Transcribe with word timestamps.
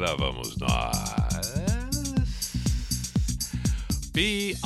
Lá 0.00 0.16
vamos 0.16 0.56
nós. 0.56 1.20
P-I-J-A-M-A 4.14 4.64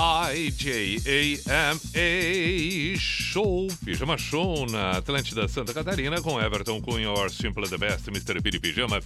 Show, 2.96 3.66
Pijama 3.84 4.16
Show 4.16 4.64
na 4.70 4.98
Atlântida 4.98 5.48
Santa 5.48 5.74
Catarina 5.74 6.22
com 6.22 6.40
Everton 6.40 6.80
Cunha, 6.80 7.10
or 7.10 7.28
Simple 7.32 7.68
the 7.68 7.76
Best, 7.76 8.06
Mr. 8.08 8.40
Piri 8.40 8.60
Pijama. 8.60 9.00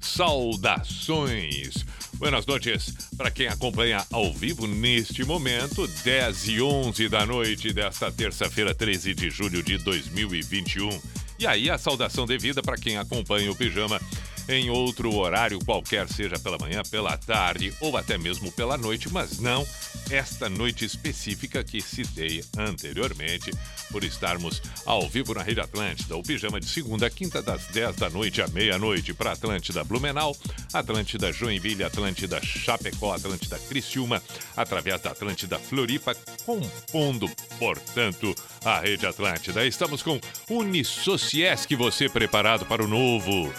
Saudações! 0.00 1.84
Buenas 2.18 2.46
noites 2.46 2.94
para 3.16 3.32
quem 3.32 3.48
acompanha 3.48 4.06
ao 4.12 4.32
vivo 4.32 4.68
neste 4.68 5.24
momento, 5.24 5.88
10 6.04 6.48
e 6.50 6.62
11 6.62 7.08
da 7.08 7.26
noite 7.26 7.72
desta 7.72 8.12
terça-feira, 8.12 8.72
13 8.72 9.12
de 9.12 9.28
julho 9.28 9.60
de 9.60 9.76
2021. 9.78 10.88
E 11.36 11.48
aí, 11.48 11.68
a 11.68 11.76
saudação 11.76 12.26
devida 12.26 12.62
para 12.62 12.76
quem 12.76 12.96
acompanha 12.96 13.50
o 13.50 13.56
Pijama 13.56 14.00
em 14.48 14.70
outro 14.70 15.14
horário 15.14 15.58
qualquer, 15.64 16.08
seja 16.08 16.38
pela 16.38 16.58
manhã, 16.58 16.82
pela 16.90 17.16
tarde 17.16 17.72
ou 17.80 17.96
até 17.96 18.18
mesmo 18.18 18.50
pela 18.52 18.76
noite, 18.76 19.12
mas 19.12 19.38
não 19.38 19.66
esta 20.10 20.48
noite 20.48 20.84
específica 20.84 21.64
que 21.64 21.80
citei 21.80 22.44
anteriormente, 22.56 23.50
por 23.90 24.04
estarmos 24.04 24.60
ao 24.84 25.08
vivo 25.08 25.34
na 25.34 25.42
Rede 25.42 25.60
Atlântida. 25.60 26.16
O 26.16 26.22
pijama 26.22 26.60
de 26.60 26.66
segunda 26.66 27.06
a 27.06 27.10
quinta, 27.10 27.40
das 27.40 27.66
10 27.66 27.96
da 27.96 28.10
noite 28.10 28.42
à 28.42 28.48
meia-noite, 28.48 29.14
para 29.14 29.32
Atlântida 29.32 29.84
Blumenau, 29.84 30.36
Atlântida 30.72 31.32
Joinville, 31.32 31.84
Atlântida 31.84 32.40
Chapecó, 32.42 33.14
Atlântida 33.14 33.58
Criciúma, 33.68 34.22
através 34.56 35.00
da 35.00 35.10
Atlântida 35.10 35.58
Floripa, 35.58 36.14
compondo, 36.44 37.30
portanto, 37.58 38.34
a 38.64 38.80
Rede 38.80 39.06
Atlântida. 39.06 39.64
Estamos 39.66 40.02
com 40.02 40.20
Unisociesc, 40.50 41.74
você 41.76 42.08
preparado 42.08 42.66
para 42.66 42.84
o 42.84 42.88
novo 42.88 43.52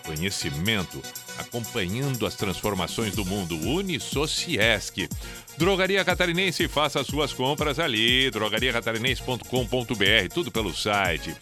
conhecimento, 0.00 1.00
acompanhando 1.38 2.26
as 2.26 2.34
transformações 2.34 3.14
do 3.14 3.24
mundo. 3.24 3.56
Unisociesc. 3.56 5.08
Drogaria 5.56 6.04
Catarinense, 6.04 6.66
faça 6.68 7.02
suas 7.04 7.32
compras 7.32 7.78
ali, 7.78 8.28
drogariacatarinense.com.br, 8.30 10.28
tudo 10.32 10.50
pelo 10.50 10.74
site. 10.74 11.36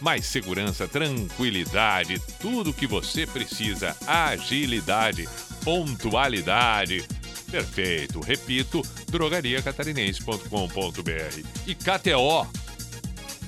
Mais 0.00 0.24
segurança, 0.26 0.86
tranquilidade, 0.86 2.22
tudo 2.40 2.72
que 2.72 2.86
você 2.86 3.26
precisa, 3.26 3.96
agilidade, 4.06 5.28
pontualidade. 5.64 7.04
Perfeito. 7.50 8.20
Repito, 8.20 8.82
drogariacatarinense.com.br. 9.08 11.44
E 11.66 11.74
KTO, 11.74 12.46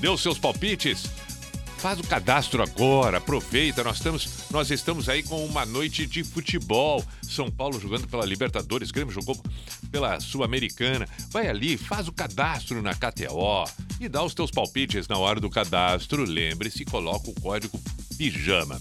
deu 0.00 0.16
seus 0.16 0.38
palpites? 0.38 1.04
Faz 1.78 2.00
o 2.00 2.02
cadastro 2.02 2.62
agora, 2.62 3.18
aproveita. 3.18 3.84
Nós 3.84 3.98
estamos, 3.98 4.28
nós 4.50 4.70
estamos 4.70 5.08
aí 5.08 5.22
com 5.22 5.44
uma 5.44 5.66
noite 5.66 6.06
de 6.06 6.24
futebol. 6.24 7.04
São 7.22 7.50
Paulo 7.50 7.78
jogando 7.78 8.08
pela 8.08 8.24
Libertadores, 8.24 8.90
Grêmio 8.90 9.12
jogou 9.12 9.40
pela 9.90 10.18
Sul-Americana. 10.18 11.06
Vai 11.30 11.48
ali, 11.48 11.76
faz 11.76 12.08
o 12.08 12.12
cadastro 12.12 12.80
na 12.82 12.94
KTO 12.94 13.64
e 14.00 14.08
dá 14.08 14.22
os 14.22 14.34
teus 14.34 14.50
palpites 14.50 15.06
na 15.06 15.18
hora 15.18 15.38
do 15.38 15.50
cadastro. 15.50 16.24
Lembre-se, 16.24 16.84
coloca 16.84 17.30
o 17.30 17.40
código 17.40 17.80
PIJAMA. 18.16 18.80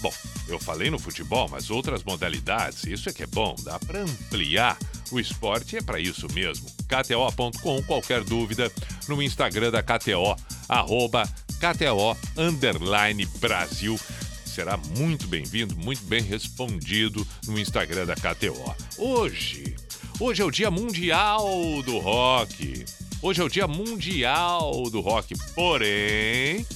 Bom, 0.00 0.12
eu 0.48 0.58
falei 0.58 0.90
no 0.90 0.98
futebol, 0.98 1.48
mas 1.48 1.70
outras 1.70 2.02
modalidades, 2.02 2.84
isso 2.84 3.08
é 3.08 3.12
que 3.12 3.22
é 3.22 3.26
bom, 3.26 3.54
dá 3.62 3.78
para 3.78 4.00
ampliar. 4.00 4.78
O 5.10 5.20
esporte 5.20 5.76
é 5.76 5.82
para 5.82 6.00
isso 6.00 6.26
mesmo. 6.32 6.66
KTO.com, 6.88 7.82
qualquer 7.82 8.24
dúvida, 8.24 8.72
no 9.06 9.22
Instagram 9.22 9.70
da 9.70 9.82
KTO, 9.82 10.36
arroba 10.68 11.26
KTO 11.58 12.16
Underline 12.36 13.26
Brasil. 13.38 13.98
Será 14.44 14.76
muito 14.76 15.28
bem-vindo, 15.28 15.76
muito 15.76 16.02
bem 16.04 16.22
respondido 16.22 17.26
no 17.46 17.58
Instagram 17.58 18.06
da 18.06 18.14
KTO. 18.14 18.74
Hoje, 18.96 19.76
hoje 20.18 20.42
é 20.42 20.44
o 20.44 20.50
Dia 20.50 20.70
Mundial 20.70 21.82
do 21.84 21.98
Rock. 21.98 22.84
Hoje 23.20 23.40
é 23.40 23.44
o 23.44 23.48
Dia 23.48 23.66
Mundial 23.66 24.88
do 24.90 25.00
Rock. 25.00 25.34
Porém, 25.54 26.66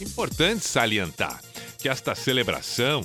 importante 0.00 0.66
salientar 0.66 1.40
que 1.82 1.88
esta 1.88 2.14
celebração, 2.14 3.04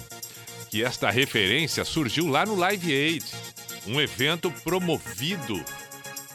que 0.69 0.83
esta 0.83 1.09
referência 1.09 1.83
surgiu 1.83 2.27
lá 2.27 2.45
no 2.45 2.55
Live 2.55 2.93
Aid, 2.93 3.25
um 3.88 3.99
evento 3.99 4.51
promovido 4.63 5.59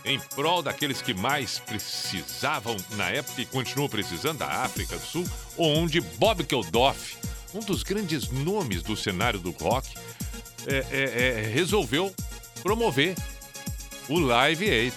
em 0.05 0.19
prol 0.35 0.61
daqueles 0.61 1.01
que 1.01 1.15
mais 1.15 1.61
precisavam 1.61 2.77
na 2.97 3.11
época 3.11 3.41
e 3.41 3.47
continuam 3.47 3.89
precisando 3.89 4.39
da 4.39 4.49
África 4.49 4.97
do 4.99 5.07
Sul, 5.07 5.25
onde 5.57 6.01
Bob 6.01 6.45
Geldof, 6.49 7.17
um 7.55 7.61
dos 7.61 7.85
grandes 7.85 8.29
nomes 8.29 8.83
do 8.83 8.97
cenário 8.97 9.39
do 9.39 9.53
rock, 9.53 9.95
é, 10.67 10.85
é, 10.91 11.03
é, 11.03 11.43
resolveu 11.47 12.13
promover 12.61 13.15
o 14.09 14.19
Live 14.19 14.69
Aid. 14.69 14.95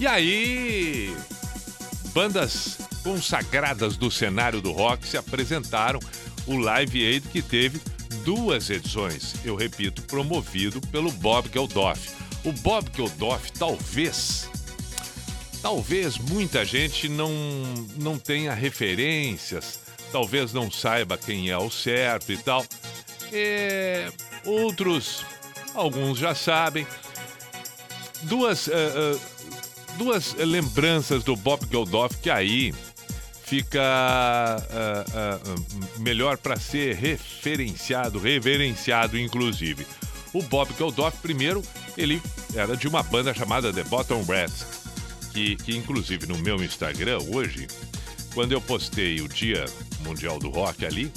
E 0.00 0.06
aí, 0.06 1.14
bandas 2.14 2.78
consagradas 3.02 3.98
do 3.98 4.10
cenário 4.10 4.62
do 4.62 4.72
rock 4.72 5.06
se 5.06 5.18
apresentaram. 5.18 6.00
O 6.46 6.56
Live 6.56 7.06
Aid 7.06 7.28
que 7.28 7.40
teve 7.40 7.80
duas 8.24 8.70
edições, 8.70 9.34
eu 9.44 9.54
repito, 9.54 10.02
promovido 10.02 10.80
pelo 10.88 11.10
Bob 11.12 11.48
Geldof. 11.52 12.10
O 12.44 12.52
Bob 12.52 12.90
Geldof 12.94 13.50
talvez, 13.52 14.48
talvez 15.60 16.18
muita 16.18 16.64
gente 16.64 17.08
não, 17.08 17.30
não 17.96 18.18
tenha 18.18 18.52
referências, 18.52 19.80
talvez 20.10 20.52
não 20.52 20.70
saiba 20.70 21.16
quem 21.16 21.50
é 21.50 21.56
o 21.56 21.70
certo 21.70 22.32
e 22.32 22.36
tal. 22.36 22.64
É, 23.32 24.10
outros, 24.44 25.24
alguns 25.74 26.18
já 26.18 26.34
sabem. 26.34 26.86
Duas, 28.22 28.66
uh, 28.66 28.70
uh, 28.70 29.20
duas 29.96 30.34
lembranças 30.34 31.24
do 31.24 31.34
Bob 31.34 31.66
Geldof 31.70 32.16
que 32.18 32.30
aí 32.30 32.72
fica 33.52 34.64
uh, 34.70 36.00
melhor 36.00 36.38
para 36.38 36.58
ser 36.58 36.96
referenciado, 36.96 38.18
reverenciado, 38.18 39.18
inclusive. 39.18 39.86
O 40.32 40.42
Bob 40.42 40.72
Geldof, 40.74 41.18
primeiro, 41.20 41.62
ele 41.94 42.22
era 42.54 42.74
de 42.74 42.88
uma 42.88 43.02
banda 43.02 43.34
chamada 43.34 43.70
The 43.70 43.84
Bottom 43.84 44.22
Rats, 44.22 44.64
que, 45.34 45.56
que 45.56 45.76
inclusive 45.76 46.26
no 46.26 46.38
meu 46.38 46.64
Instagram 46.64 47.18
hoje, 47.30 47.66
quando 48.32 48.52
eu 48.52 48.60
postei 48.62 49.20
o 49.20 49.28
Dia 49.28 49.66
Mundial 50.00 50.38
do 50.38 50.48
Rock 50.48 50.86
ali, 50.86 51.12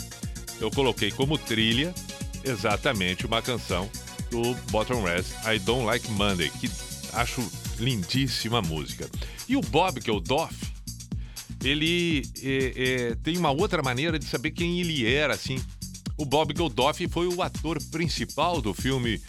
eu 0.60 0.70
coloquei 0.70 1.12
como 1.12 1.38
trilha 1.38 1.96
exatamente 2.44 3.26
uma 3.26 3.42
canção 3.42 3.90
do 4.30 4.54
Bottom 4.72 5.04
Rats, 5.04 5.32
I 5.46 5.58
Don't 5.60 5.86
Like 5.86 6.12
Monday, 6.12 6.50
que 6.50 6.70
acho 7.14 7.50
lindíssima 7.80 8.62
música. 8.62 9.10
E 9.48 9.56
o 9.56 9.62
Bob 9.62 10.02
Geldof, 10.04 10.75
ele 11.66 12.24
é, 12.44 12.74
é, 12.76 13.16
tem 13.24 13.38
uma 13.38 13.52
outra 13.52 13.82
maneira 13.82 14.20
de 14.20 14.26
saber 14.26 14.52
quem 14.52 14.80
ele 14.80 15.06
era, 15.06 15.34
assim. 15.34 15.60
O 16.18 16.26
Bob 16.26 16.54
Geldof 16.56 17.06
foi 17.10 17.28
o 17.28 17.42
ator 17.42 17.82
principal 17.92 18.62
do 18.62 18.74
filme 18.74 19.20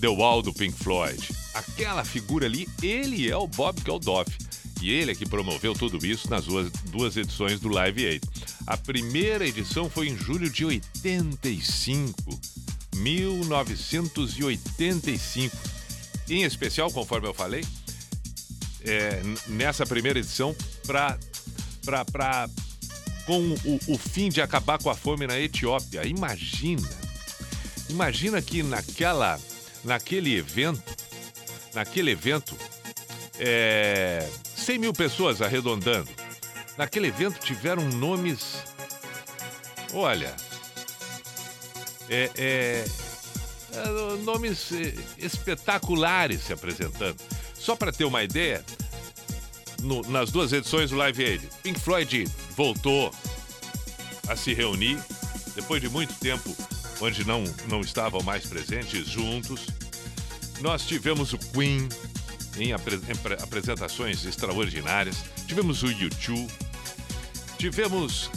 The 0.00 0.08
Wall 0.08 0.42
do 0.42 0.52
Pink 0.52 0.76
Floyd. 0.76 1.26
Aquela 1.54 2.04
figura 2.04 2.44
ali, 2.46 2.68
ele 2.82 3.30
é 3.30 3.36
o 3.36 3.46
Bob 3.46 3.80
Geldof. 3.82 4.28
E 4.82 4.90
ele 4.90 5.12
é 5.12 5.14
que 5.14 5.24
promoveu 5.24 5.72
tudo 5.72 6.04
isso 6.04 6.28
nas 6.28 6.44
duas, 6.44 6.68
duas 6.90 7.16
edições 7.16 7.60
do 7.60 7.68
Live 7.68 8.04
Aid. 8.06 8.28
A 8.66 8.76
primeira 8.76 9.46
edição 9.46 9.88
foi 9.88 10.08
em 10.08 10.18
julho 10.18 10.50
de 10.50 10.64
85. 10.64 12.40
1985. 12.96 15.56
Em 16.28 16.42
especial, 16.42 16.90
conforme 16.90 17.28
eu 17.28 17.34
falei, 17.34 17.64
é, 18.82 19.22
nessa 19.48 19.86
primeira 19.86 20.18
edição, 20.18 20.54
para 20.86 21.18
com 23.26 23.40
o, 23.40 23.94
o 23.94 23.98
fim 23.98 24.28
de 24.28 24.40
acabar 24.40 24.78
com 24.78 24.90
a 24.90 24.94
fome 24.94 25.26
na 25.26 25.38
Etiópia. 25.38 26.06
Imagina! 26.06 26.88
Imagina 27.88 28.40
que 28.40 28.62
naquela 28.62 29.38
naquele 29.82 30.34
evento, 30.34 30.82
naquele 31.74 32.10
evento, 32.10 32.56
é, 33.38 34.26
100 34.56 34.78
mil 34.78 34.92
pessoas 34.92 35.42
arredondando. 35.42 36.08
Naquele 36.76 37.08
evento 37.08 37.38
tiveram 37.40 37.84
nomes 37.90 38.64
Olha, 39.96 40.34
é, 42.10 42.30
é, 42.36 42.84
é, 43.72 44.16
nomes 44.24 44.72
é, 44.72 44.92
espetaculares 45.16 46.42
se 46.42 46.52
apresentando. 46.52 47.16
Só 47.54 47.76
para 47.76 47.92
ter 47.92 48.04
uma 48.04 48.24
ideia, 48.24 48.64
no, 49.84 50.02
nas 50.02 50.30
duas 50.30 50.52
edições 50.52 50.90
do 50.90 50.96
Live 50.96 51.24
Aid, 51.24 51.48
Pink 51.62 51.78
Floyd 51.78 52.28
voltou 52.56 53.12
a 54.26 54.34
se 54.34 54.54
reunir 54.54 54.98
depois 55.54 55.80
de 55.80 55.88
muito 55.88 56.14
tempo 56.14 56.54
onde 57.00 57.24
não, 57.26 57.44
não 57.68 57.80
estavam 57.80 58.22
mais 58.22 58.46
presentes 58.46 59.06
juntos. 59.06 59.66
Nós 60.60 60.86
tivemos 60.86 61.32
o 61.32 61.38
Queen 61.38 61.88
em, 62.56 62.72
apre, 62.72 62.96
em 62.96 63.42
apresentações 63.42 64.24
extraordinárias, 64.24 65.24
tivemos 65.46 65.82
o 65.82 65.88
YouTube, 65.88 66.50
tivemos 67.58 68.30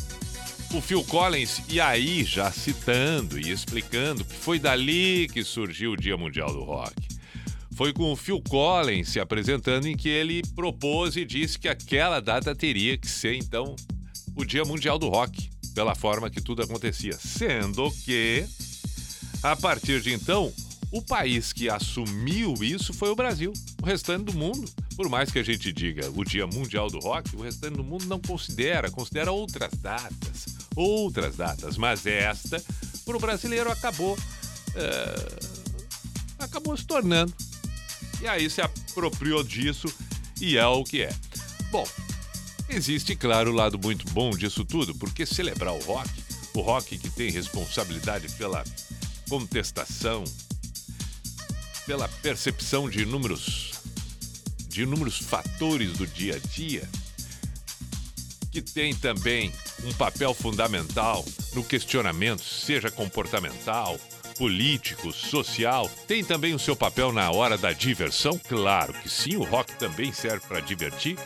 o 0.74 0.82
Phil 0.82 1.04
Collins, 1.04 1.62
e 1.70 1.80
aí 1.80 2.24
já 2.24 2.52
citando 2.52 3.40
e 3.40 3.52
explicando 3.52 4.26
que 4.26 4.36
foi 4.36 4.60
dali 4.60 5.30
que 5.32 5.44
surgiu 5.44 5.94
o 5.94 5.98
Dia 5.98 6.18
Mundial 6.18 6.52
do 6.52 6.64
Rock. 6.64 7.17
Foi 7.78 7.94
com 7.94 8.12
o 8.12 8.16
Phil 8.16 8.42
Collins 8.42 9.10
se 9.10 9.20
apresentando 9.20 9.88
em 9.88 9.96
que 9.96 10.10
ele 10.10 10.42
propôs 10.56 11.16
e 11.16 11.24
disse 11.24 11.58
que 11.58 11.70
aquela 11.70 12.20
data 12.20 12.56
teria 12.56 12.98
que 12.98 13.08
ser, 13.08 13.36
então, 13.36 13.76
o 14.36 14.44
Dia 14.44 14.66
Mundial 14.66 14.98
do 14.98 15.08
Rock, 15.08 15.50
pela 15.74 15.94
forma 15.94 16.30
que 16.30 16.42
tudo 16.42 16.64
acontecia. 16.64 17.14
Sendo 17.14 17.90
que, 18.04 18.46
a 19.44 19.56
partir 19.56 20.02
de 20.02 20.12
então, 20.12 20.52
o 20.92 21.02
país 21.02 21.54
que 21.54 21.70
assumiu 21.70 22.56
isso 22.62 22.94
foi 22.94 23.10
o 23.10 23.16
Brasil. 23.16 23.54
O 23.82 23.86
restante 23.86 24.26
do 24.26 24.34
mundo, 24.34 24.68
por 24.96 25.08
mais 25.08 25.32
que 25.32 25.38
a 25.38 25.44
gente 25.44 25.72
diga 25.72 26.12
o 26.16 26.26
Dia 26.26 26.48
Mundial 26.48 26.90
do 26.90 27.00
Rock, 27.00 27.36
o 27.36 27.44
restante 27.44 27.76
do 27.76 27.84
mundo 27.84 28.06
não 28.08 28.20
considera, 28.20 28.90
considera 28.90 29.32
outras 29.32 29.72
datas 29.78 30.58
outras 30.78 31.36
datas, 31.36 31.76
mas 31.76 32.06
esta, 32.06 32.64
para 33.04 33.18
o 33.18 33.20
brasileiro, 33.20 33.72
acabou. 33.72 34.16
É, 34.76 35.16
acabou 36.38 36.78
se 36.78 36.86
tornando. 36.86 37.34
E 38.22 38.28
aí 38.28 38.50
se 38.50 38.62
apropriou 38.62 39.44
disso 39.44 39.88
e 40.42 40.58
é 40.58 40.66
o 40.66 40.84
que 40.84 41.02
é. 41.02 41.14
Bom, 41.72 41.88
existe, 42.70 43.16
claro, 43.16 43.52
o 43.52 43.54
lado 43.54 43.78
muito 43.78 44.10
bom 44.12 44.32
disso 44.32 44.66
tudo, 44.66 44.96
porque 44.96 45.26
celebrar 45.26 45.74
o 45.74 45.80
rock, 45.80 46.10
o 46.54 46.62
rock 46.62 46.98
que 46.98 47.10
tem 47.10 47.30
responsabilidade 47.30 48.30
pela 48.34 48.64
contestação, 49.30 50.24
pela 51.86 52.08
percepção 52.08 52.90
de 52.90 53.02
inúmeros, 53.02 53.74
de 54.68 54.84
inúmeros 54.84 55.20
fatores 55.20 55.94
do 55.94 56.08
dia 56.08 56.36
a 56.36 56.40
dia, 56.40 56.90
que 58.52 58.62
tem 58.62 58.96
também 58.96 59.52
um 59.84 59.94
papel 59.94 60.34
fundamental 60.34 61.24
no 61.54 61.64
questionamento, 61.64 62.44
seja 62.44 62.90
comportamental, 62.90 64.00
político, 64.38 65.12
social. 65.12 65.90
Tem 66.08 66.24
também 66.24 66.54
o 66.54 66.60
seu 66.60 66.76
papel 66.76 67.12
na 67.12 67.32
hora 67.32 67.58
da 67.58 67.74
diversão? 67.74 68.40
Claro 68.48 68.94
que 68.94 69.10
sim, 69.10 69.36
o 69.36 69.44
rock 69.44 69.74
também 69.74 70.14
serve 70.14 70.46
para 70.48 70.60
divertir, 70.60 71.18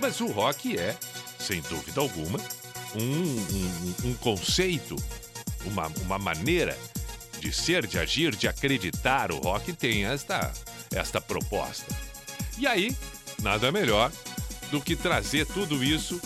mas 0.00 0.20
o 0.20 0.26
rock 0.26 0.78
é, 0.78 0.96
sem 1.38 1.60
dúvida 1.62 2.00
alguma, 2.00 2.38
um, 2.94 3.00
um, 3.00 4.10
um 4.10 4.14
conceito, 4.14 4.96
uma, 5.64 5.88
uma 6.04 6.18
maneira 6.18 6.78
de 7.40 7.52
ser, 7.52 7.86
de 7.86 7.98
agir, 7.98 8.34
de 8.36 8.46
acreditar. 8.46 9.32
O 9.32 9.38
rock 9.38 9.72
tem 9.72 10.04
esta, 10.04 10.52
esta 10.94 11.20
proposta. 11.20 11.92
E 12.56 12.66
aí, 12.66 12.96
nada 13.42 13.72
melhor 13.72 14.12
do 14.70 14.80
que 14.80 14.94
trazer 14.94 15.46
tudo 15.46 15.82
isso 15.82 16.20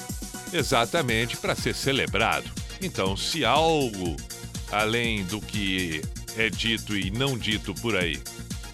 exatamente 0.53 1.37
para 1.37 1.55
ser 1.55 1.75
celebrado. 1.75 2.51
Então, 2.81 3.17
se 3.17 3.45
algo 3.45 4.17
além 4.71 5.25
do 5.25 5.41
que 5.41 6.03
é 6.37 6.51
dito 6.51 6.97
e 6.97 7.11
não 7.11 7.37
dito 7.37 7.75
por 7.75 7.97
aí 7.97 8.21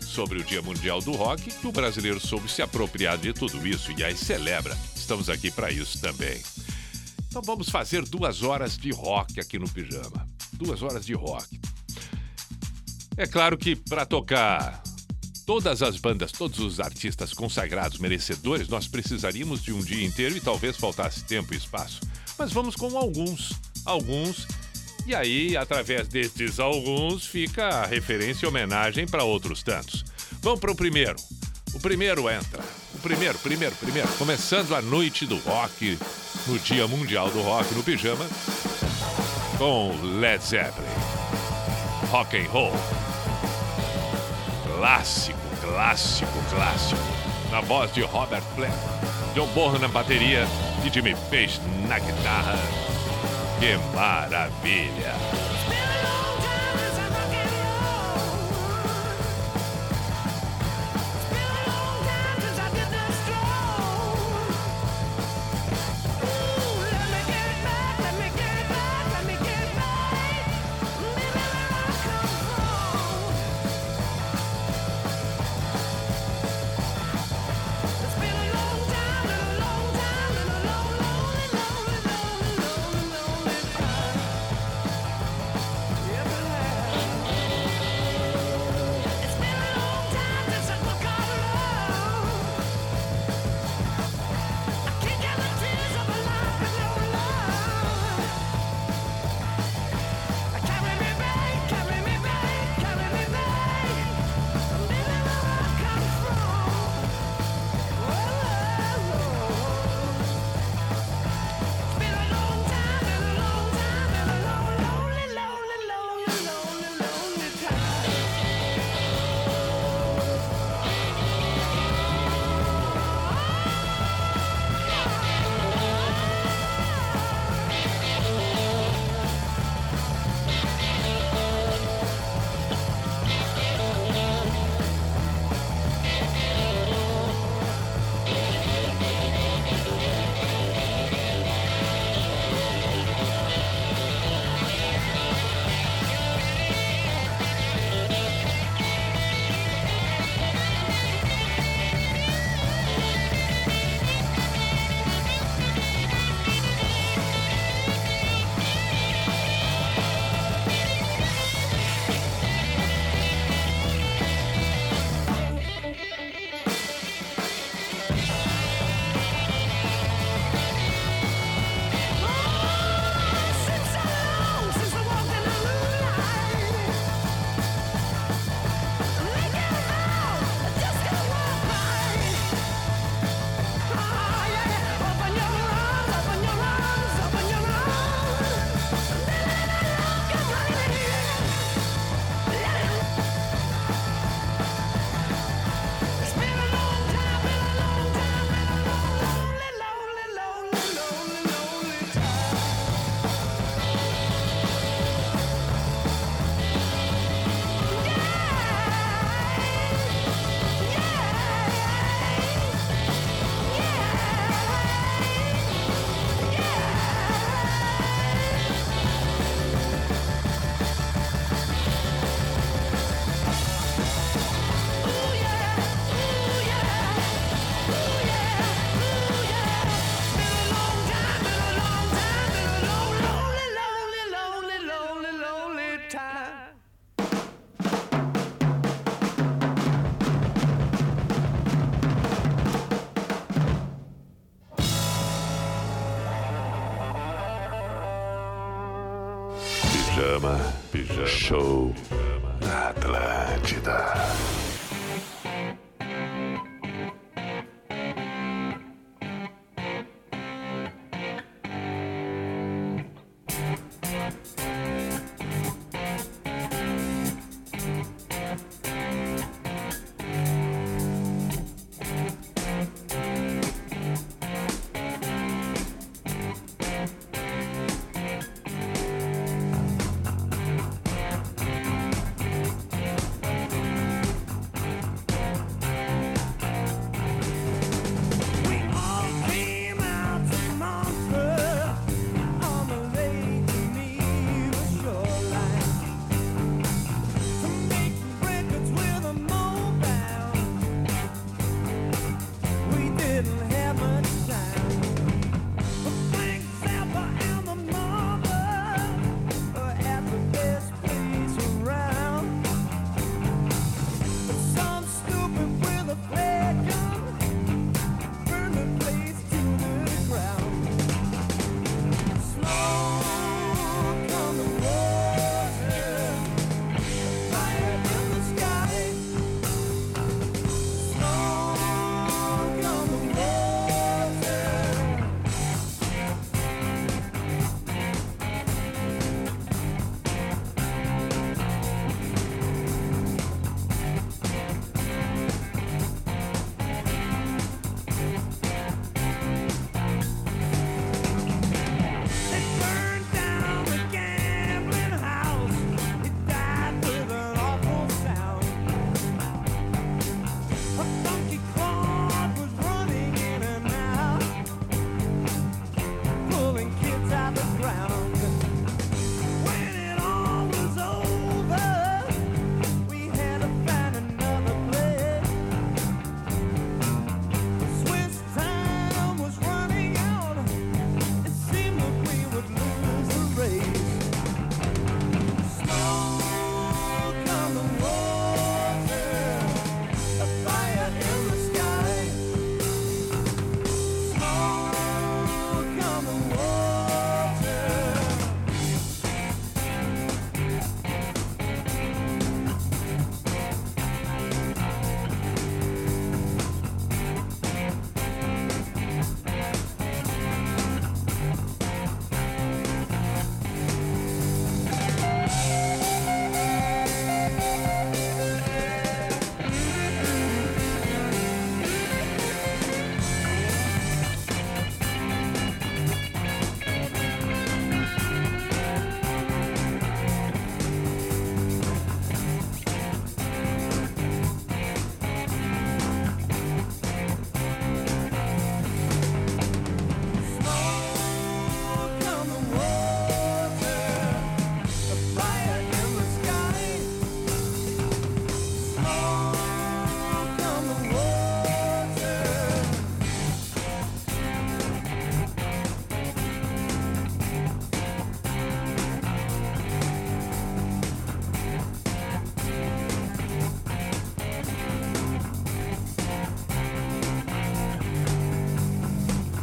sobre 0.01 0.39
o 0.39 0.45
Dia 0.45 0.61
Mundial 0.61 1.01
do 1.01 1.13
Rock, 1.13 1.51
que 1.51 1.67
o 1.67 1.73
brasileiro 1.73 2.21
soube 2.21 2.51
se 2.51 2.61
apropriar 2.61 3.17
de 3.17 3.33
tudo 3.33 3.67
isso 3.67 3.93
e 3.93 4.05
aí 4.05 4.17
celebra. 4.17 4.77
Estamos 4.95 5.31
aqui 5.31 5.51
para 5.51 5.71
isso 5.71 5.99
também. 6.01 6.41
Então 7.29 7.41
vamos 7.41 7.71
fazer 7.71 8.03
duas 8.05 8.43
horas 8.43 8.77
de 8.77 8.91
rock 8.91 9.41
aqui 9.41 9.59
no 9.59 9.69
Pijama. 9.69 10.29
Duas 10.53 10.83
horas 10.83 11.07
de 11.07 11.15
rock. 11.15 11.59
É 13.17 13.27
claro 13.27 13.57
que 13.57 13.75
para 13.75 14.05
tocar 14.05 14.83
todas 15.47 15.83
as 15.83 15.97
bandas, 15.97 16.31
todos 16.31 16.59
os 16.59 16.79
artistas 16.79 17.33
consagrados, 17.33 17.99
merecedores, 17.99 18.69
nós 18.69 18.87
precisaríamos 18.87 19.63
de 19.63 19.73
um 19.73 19.81
dia 19.81 20.05
inteiro 20.05 20.37
e 20.37 20.41
talvez 20.41 20.77
faltasse 20.77 21.25
tempo 21.25 21.55
e 21.55 21.57
espaço. 21.57 22.01
Mas 22.39 22.53
vamos 22.53 22.77
com 22.77 22.97
alguns. 22.99 23.53
Alguns. 23.85 24.47
E 25.07 25.15
aí, 25.15 25.57
através 25.57 26.09
destes 26.09 26.61
alguns, 26.61 27.27
fica 27.27 27.67
a 27.67 27.87
referência 27.87 28.47
e 28.47 28.49
homenagem 28.49 29.07
para 29.07 29.25
outros 29.25 29.63
tantos. 29.63 30.05
Vamos 30.41 30.61
para 30.61 30.71
o 30.71 30.77
primeiro. 30.77 31.17
O 31.75 31.81
primeiro 31.81 32.31
entra. 32.31 32.63
O 32.95 32.99
primeiro, 32.99 33.39
primeiro, 33.39 33.75
primeiro. 33.77 34.09
Começando 34.19 34.75
a 34.75 34.83
noite 34.83 35.27
do 35.27 35.37
rock, 35.39 35.99
no 36.47 36.59
Dia 36.59 36.87
Mundial 36.87 37.31
do 37.31 37.41
Rock 37.41 37.75
no 37.75 37.83
Pijama, 37.83 38.27
com 39.59 39.95
Led 40.21 40.45
Zeppelin. 40.45 40.87
Rock 42.11 42.37
and 42.37 42.49
Roll 42.49 42.73
clássico, 44.83 45.39
clássico, 45.61 46.33
clássico. 46.51 47.01
Na 47.53 47.61
voz 47.61 47.93
de 47.93 48.03
Robert 48.03 48.43
Plant, 48.57 48.75
John 49.33 49.47
Bonham 49.55 49.79
na 49.79 49.87
bateria 49.87 50.45
e 50.85 50.93
Jimmy 50.93 51.15
Page 51.31 51.61
na 51.87 52.01
guitarra. 52.01 52.59
Que 53.63 53.79
maravilha! 53.95 55.52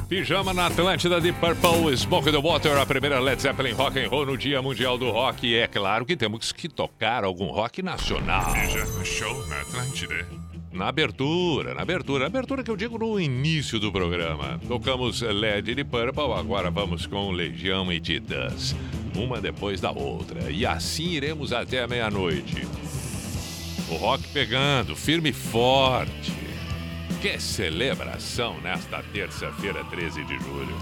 Pijama 0.10 0.56
na 0.56 0.66
Atlântida 0.66 1.22
de 1.22 1.32
Purple, 1.32 1.96
Smoke 1.96 2.32
the 2.32 2.38
Water, 2.38 2.76
a 2.80 2.84
primeira 2.84 3.20
Led 3.20 3.40
Zeppelin 3.40 3.74
Rock 3.74 4.00
and 4.00 4.10
Roll 4.10 4.26
no 4.26 4.36
Dia 4.36 4.60
Mundial 4.60 4.98
do 4.98 5.12
Rock. 5.12 5.46
E 5.46 5.56
é 5.56 5.68
claro 5.68 6.04
que 6.04 6.18
temos 6.18 6.52
que 6.52 6.68
tocar 6.68 7.24
algum 7.24 7.52
rock 7.52 7.84
nacional. 7.84 8.52
Pijama 8.52 9.06
Show 9.06 9.46
na 9.46 9.62
Atlântida. 9.62 10.26
Na 10.72 10.88
abertura, 10.88 11.76
na 11.76 11.84
abertura, 11.84 12.22
na 12.22 12.26
abertura 12.26 12.64
que 12.64 12.72
eu 12.72 12.76
digo 12.76 12.98
no 12.98 13.20
início 13.20 13.80
do 13.80 13.92
programa. 13.92 14.60
Tocamos 14.68 15.22
LED 15.22 15.76
de 15.76 15.84
Purple, 15.84 16.34
agora 16.34 16.72
vamos 16.72 17.06
com 17.06 17.30
Legião 17.30 17.94
e 17.94 18.00
Titãs. 18.00 18.76
Uma 19.16 19.40
depois 19.40 19.80
da 19.80 19.92
outra. 19.92 20.50
E 20.50 20.66
assim 20.66 21.10
iremos 21.10 21.54
até 21.54 21.84
a 21.84 21.88
meia-noite. 21.88 22.68
O 23.92 23.96
rock 23.96 24.28
pegando, 24.30 24.96
firme 24.96 25.30
e 25.30 25.34
forte. 25.34 26.39
Que 27.22 27.38
celebração 27.38 28.62
nesta 28.62 29.04
terça-feira, 29.04 29.84
13 29.90 30.24
de 30.24 30.38
julho. 30.40 30.78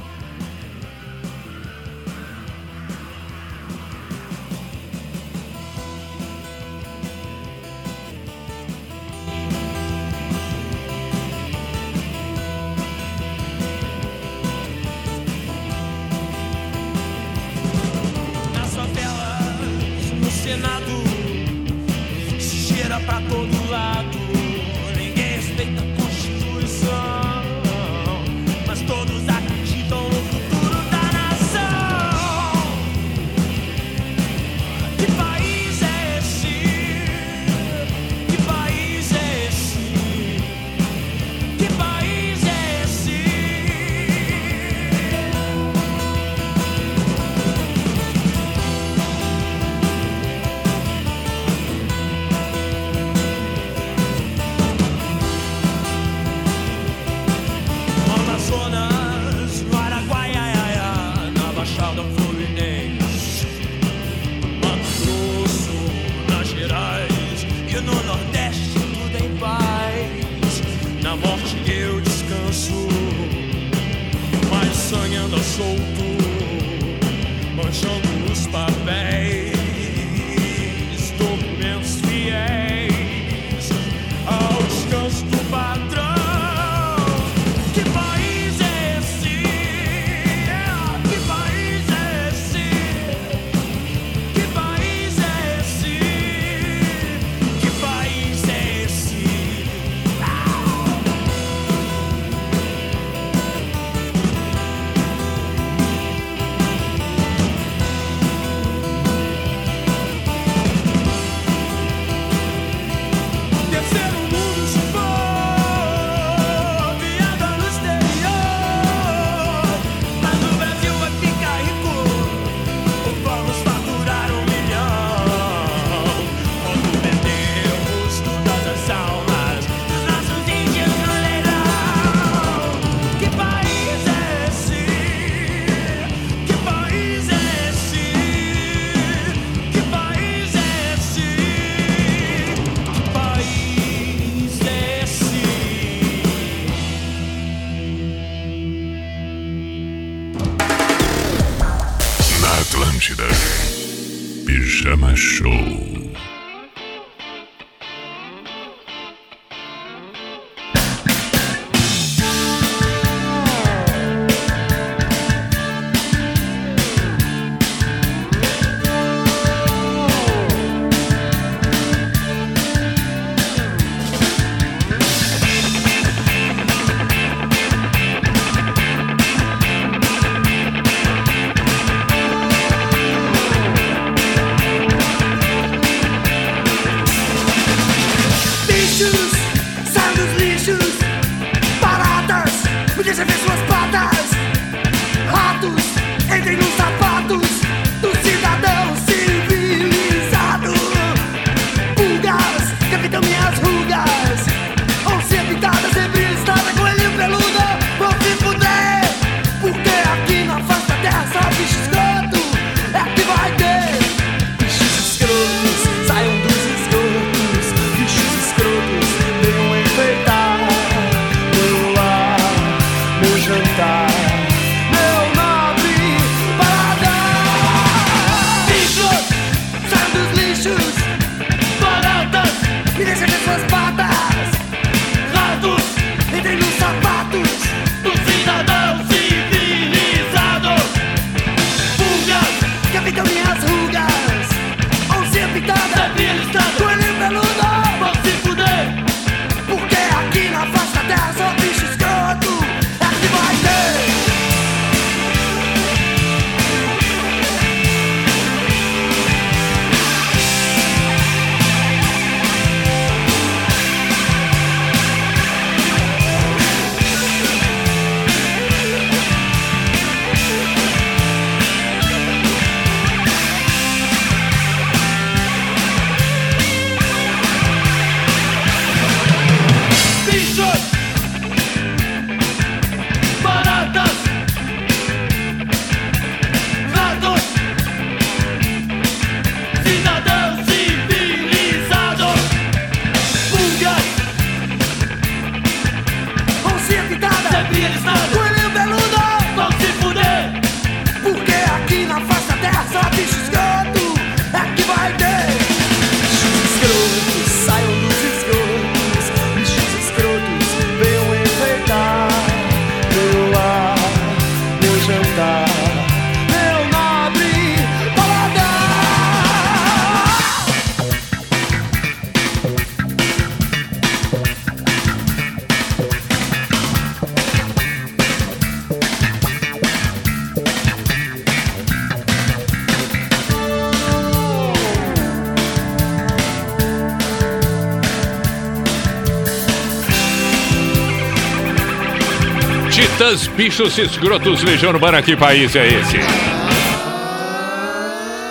Titãs, 343.17 343.47
bichos 343.47 343.97
escrotos, 343.97 344.61
Legião 344.61 344.91
Urbana, 344.91 345.23
que 345.23 345.35
país 345.35 345.75
é 345.75 345.87
esse? 345.87 346.17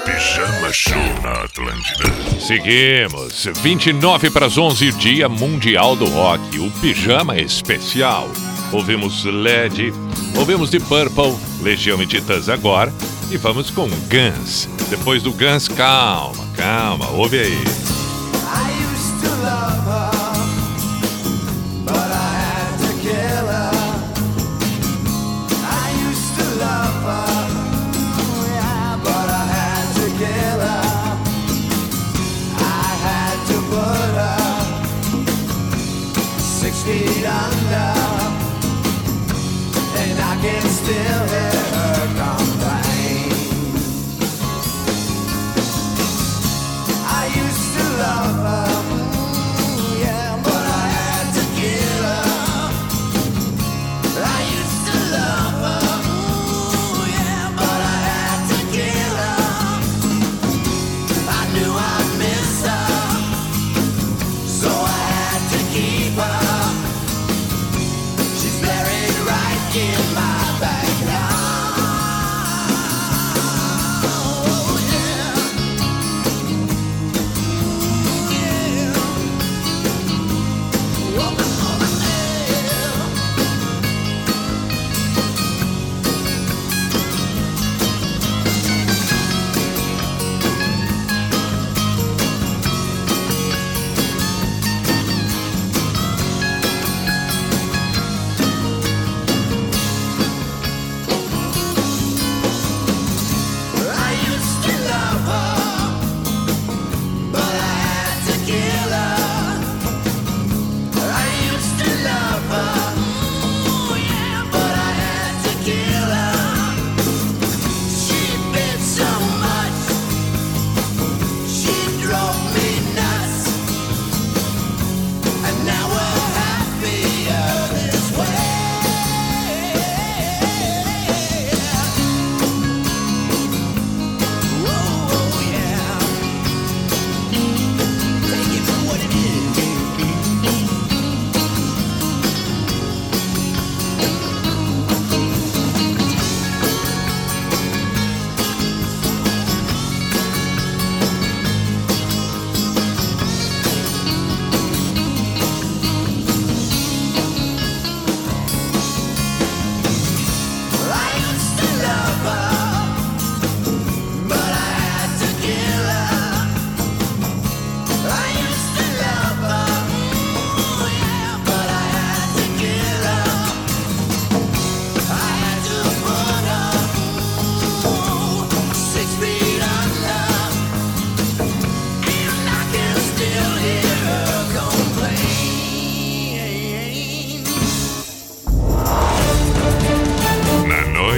Pijama 0.05 0.72
Show 0.72 1.22
na 1.22 1.44
Atlântida. 1.44 2.40
Seguimos. 2.40 3.46
29 3.62 4.29
para 4.29 4.46
as 4.46 4.59
11, 4.59 4.90
Dia 4.94 5.29
Mundial 5.29 5.94
do 5.94 6.07
Rock. 6.07 6.59
O 6.59 6.68
Pijama 6.81 7.38
Especial. 7.38 8.29
Ouvimos 8.72 9.24
LED, 9.24 9.94
ouvimos 10.37 10.70
The 10.70 10.81
Purple, 10.81 11.37
Legião 11.62 12.02
e 12.02 12.07
Titãs 12.09 12.48
agora. 12.48 12.92
E 13.31 13.37
vamos 13.37 13.70
com 13.70 13.87
Guns. 13.87 14.68
Depois 14.90 15.22
do 15.22 15.31
Guns, 15.31 15.68
calma, 15.68 16.44
calma, 16.57 17.09
ouve 17.11 17.38
aí. 17.38 17.96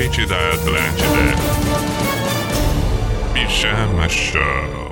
Noite 0.09 0.25
da 0.25 0.37
Atlântida. 0.37 1.37
Pijama 3.35 4.09
Show. 4.09 4.88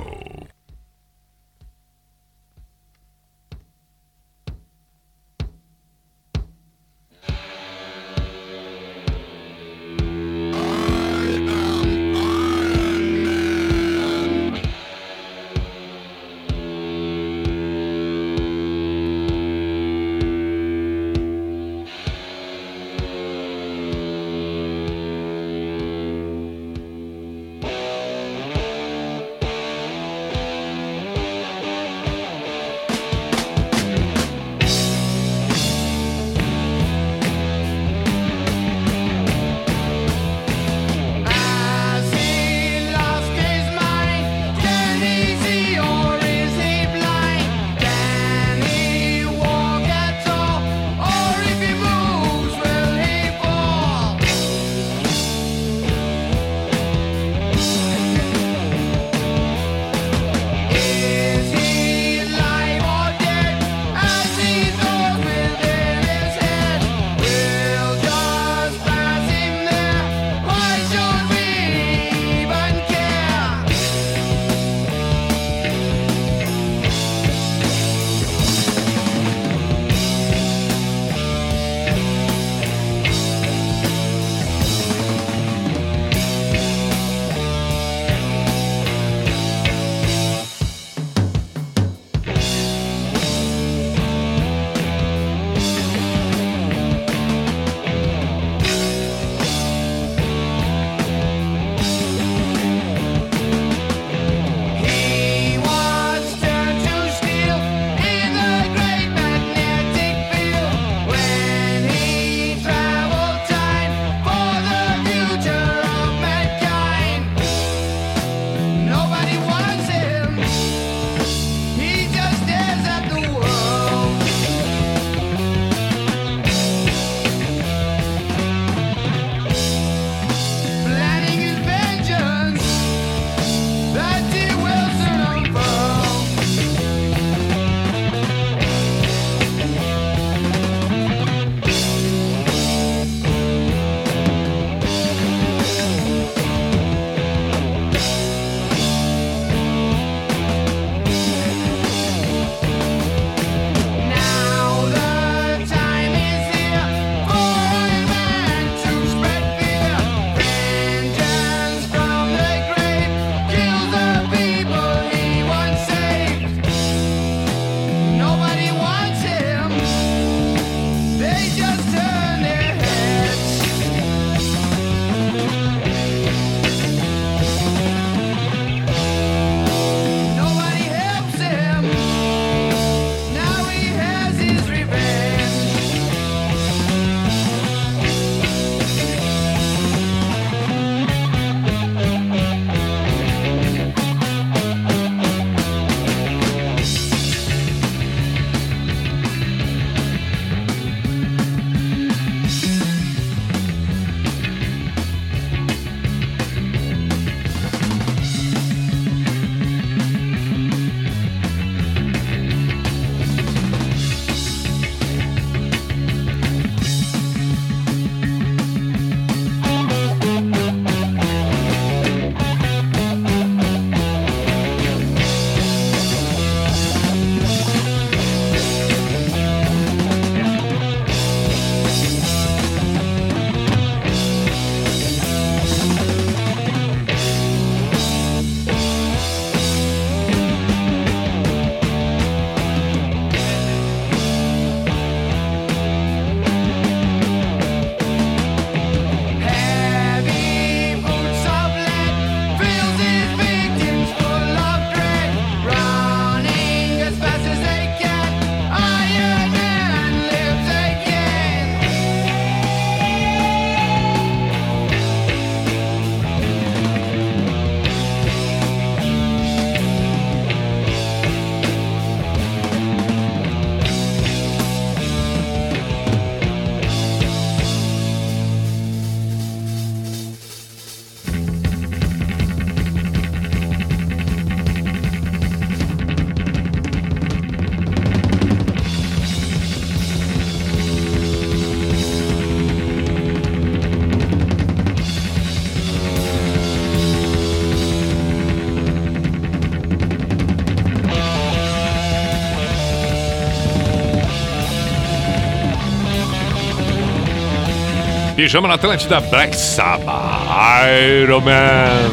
Pijama 308.47 308.69
na 308.69 308.75
Atlântida 308.75 309.19
Black 309.19 309.53
Sabbath. 309.57 310.47
Iron 310.87 311.43
Man. 311.43 312.11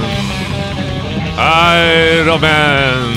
Iron 1.38 2.40
Man. 2.40 3.14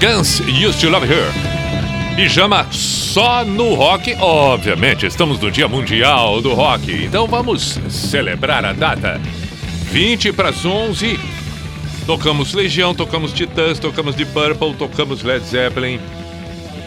Guns 0.00 0.40
Used 0.40 0.80
to 0.80 0.90
Love 0.90 1.06
Her. 1.06 1.32
Pijama 2.16 2.66
só 2.72 3.44
no 3.44 3.74
rock, 3.74 4.16
obviamente. 4.18 5.06
Estamos 5.06 5.38
no 5.38 5.48
Dia 5.48 5.68
Mundial 5.68 6.42
do 6.42 6.54
Rock. 6.54 7.04
Então 7.04 7.28
vamos 7.28 7.78
celebrar 7.88 8.64
a 8.64 8.72
data. 8.72 9.20
20 9.92 10.32
para 10.32 10.48
as 10.48 10.64
11. 10.64 11.16
Tocamos 12.04 12.52
Legião, 12.52 12.92
tocamos 12.96 13.32
Titãs, 13.32 13.78
tocamos 13.78 14.16
Deep 14.16 14.32
Purple, 14.32 14.74
tocamos 14.74 15.22
Led 15.22 15.44
Zeppelin. 15.46 16.00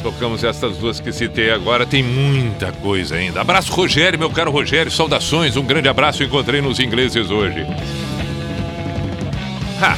Tocamos 0.04 0.44
essas 0.44 0.78
duas 0.78 1.00
que 1.00 1.12
citei 1.12 1.52
agora, 1.52 1.86
tem 1.86 2.02
muita 2.04 2.72
coisa 2.72 3.16
ainda. 3.16 3.42
Abraço, 3.42 3.72
Rogério, 3.74 4.18
meu 4.18 4.30
caro 4.30 4.52
Rogério, 4.52 4.92
saudações, 4.92 5.58
um 5.58 5.64
grande 5.64 5.90
abraço, 5.90 6.24
encontrei 6.24 6.62
nos 6.62 6.80
ingleses 6.80 7.30
hoje. 7.30 7.66
Ha. 9.82 9.98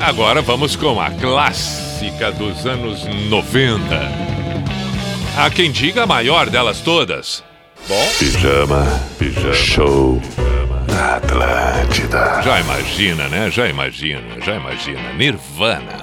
Agora 0.00 0.40
vamos 0.42 0.76
com 0.76 1.00
a 1.00 1.10
clássica 1.10 2.30
dos 2.32 2.66
anos 2.66 3.04
90. 3.28 3.82
Há 5.36 5.50
quem 5.50 5.70
diga 5.70 6.02
a 6.04 6.06
maior 6.06 6.48
delas 6.50 6.80
todas. 6.80 7.42
Bom, 7.88 8.06
Pijama, 8.18 8.84
pijama, 9.18 9.54
show 9.54 10.20
na 10.88 11.16
Atlântida. 11.16 12.42
já 12.44 12.60
imagina, 12.60 13.28
né? 13.28 13.50
Já 13.50 13.68
imagina, 13.68 14.20
já 14.44 14.56
imagina. 14.56 15.12
Nirvana. 15.14 15.97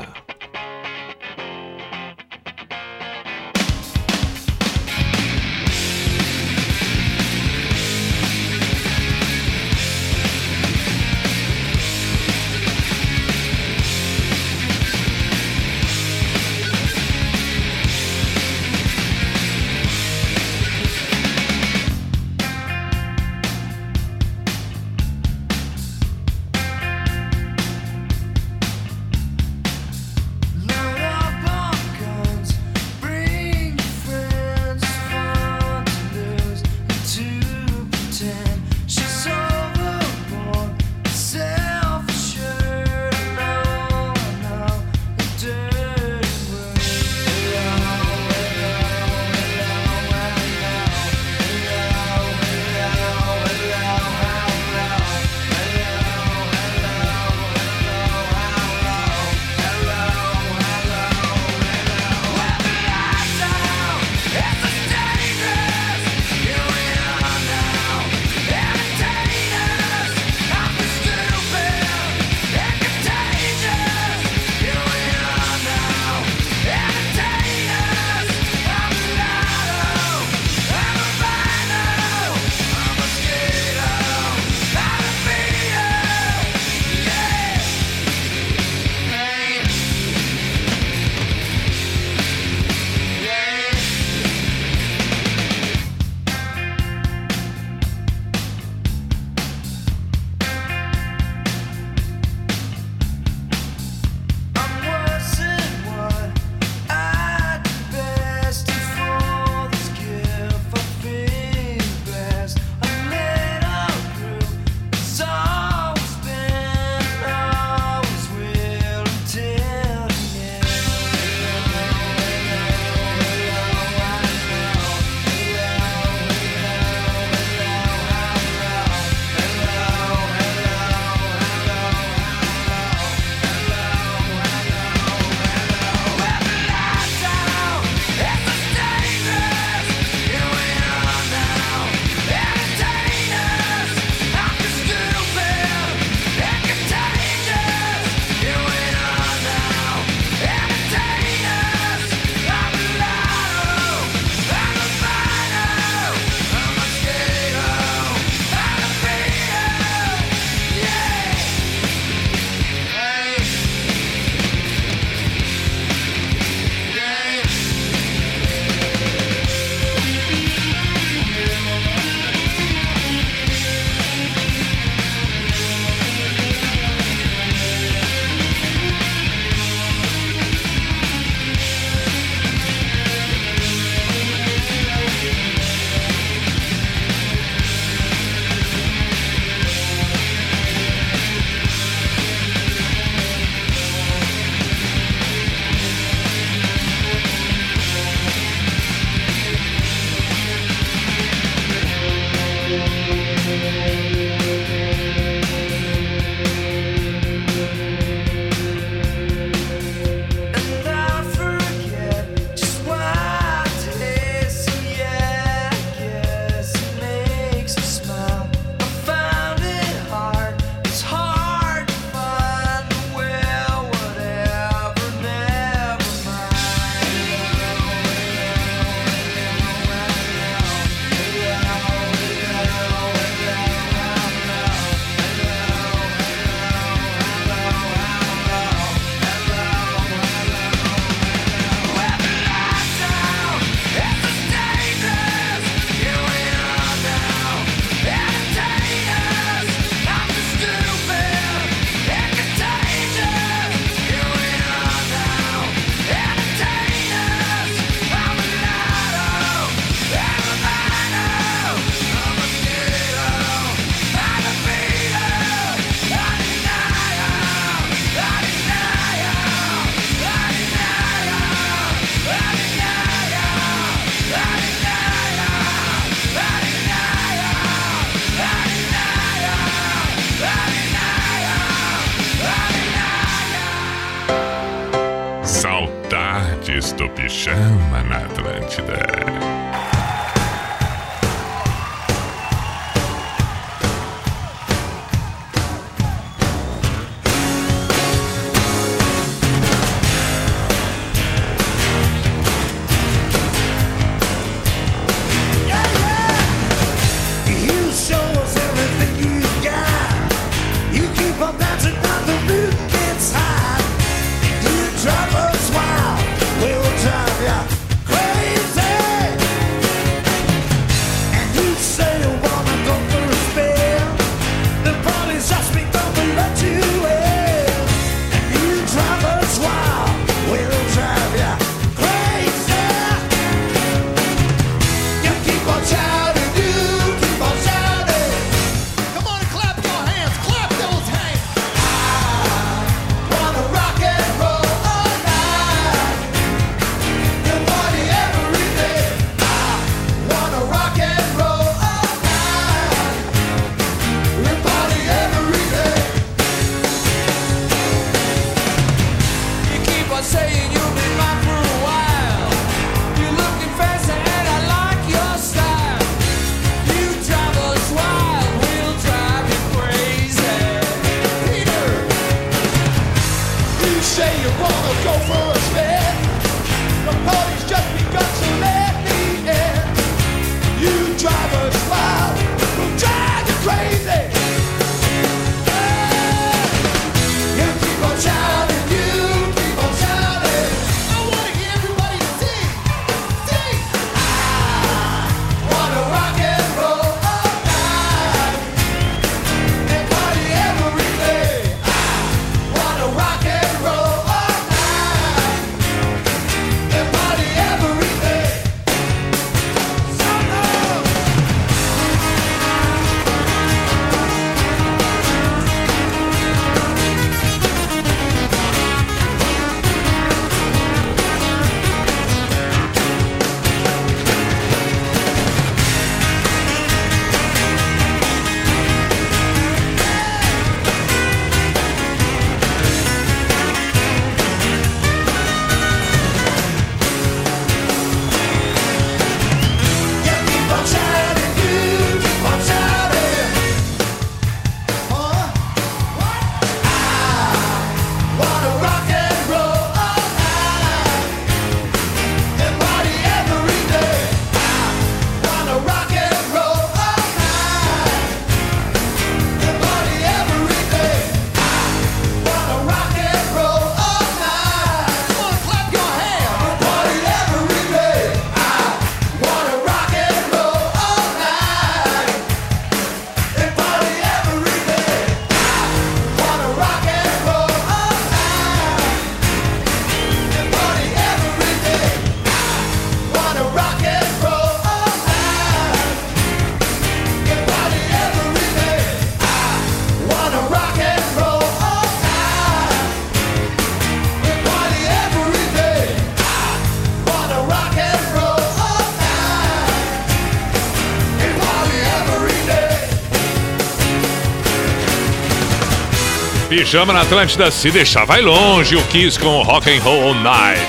Chama 506.96 507.12
na 507.12 507.24
Atlântida 507.24 507.70
se 507.72 507.92
deixar 507.92 508.24
vai 508.24 508.42
longe 508.42 508.96
o 508.96 509.04
Kiss 509.08 509.38
com 509.38 509.60
o 509.60 509.64
Rock 509.64 509.92
and 509.92 510.02
Roll 510.02 510.30
All 510.30 510.34
Night. 510.34 510.82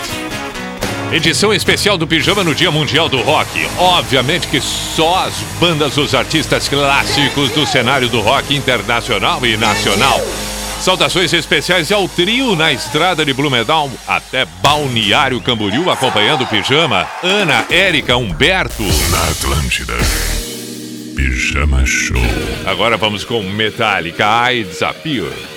Edição 1.10 1.52
especial 1.52 1.98
do 1.98 2.06
Pijama 2.06 2.44
no 2.44 2.54
Dia 2.54 2.70
Mundial 2.70 3.08
do 3.08 3.20
Rock. 3.22 3.68
Obviamente 3.76 4.46
que 4.46 4.60
só 4.60 5.26
as 5.26 5.34
bandas 5.58 5.96
os 5.98 6.14
artistas 6.14 6.68
clássicos 6.68 7.50
do 7.50 7.66
cenário 7.66 8.08
do 8.08 8.20
rock 8.20 8.54
internacional 8.54 9.44
e 9.44 9.56
nacional. 9.56 10.20
Saudações 10.78 11.32
especiais 11.32 11.90
ao 11.90 12.08
trio 12.08 12.54
na 12.54 12.72
estrada 12.72 13.24
de 13.24 13.32
Blumenau 13.32 13.90
até 14.06 14.44
Balneário 14.62 15.40
Camboriú 15.40 15.90
acompanhando 15.90 16.44
o 16.44 16.46
Pijama. 16.46 17.04
Ana, 17.20 17.66
Érica, 17.68 18.16
Humberto. 18.16 18.84
Na 19.10 19.24
Atlântida. 19.24 19.94
Pijama 21.16 21.84
Show. 21.84 22.22
Agora 22.64 22.96
vamos 22.96 23.24
com 23.24 23.42
Metallica 23.42 24.52
I 24.52 24.62
Disappear. 24.62 25.55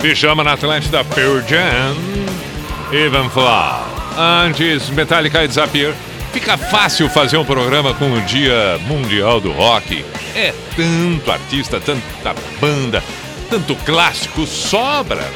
Pijama 0.00 0.42
na 0.42 0.54
Atlântida, 0.54 1.04
Pearl 1.04 1.40
Jam, 1.46 1.94
Fly. 3.30 4.00
Antes, 4.18 4.88
Metallica 4.90 5.44
e 5.44 5.48
Disappear. 5.48 5.94
Fica 6.32 6.56
fácil 6.56 7.08
fazer 7.10 7.36
um 7.36 7.44
programa 7.44 7.92
com 7.92 8.12
o 8.12 8.20
Dia 8.22 8.78
Mundial 8.86 9.40
do 9.40 9.52
Rock. 9.52 10.04
É 10.34 10.54
tanto 10.74 11.30
artista, 11.30 11.78
tanta 11.78 12.34
banda, 12.58 13.02
tanto 13.50 13.74
clássico, 13.76 14.46
sobra. 14.46 15.28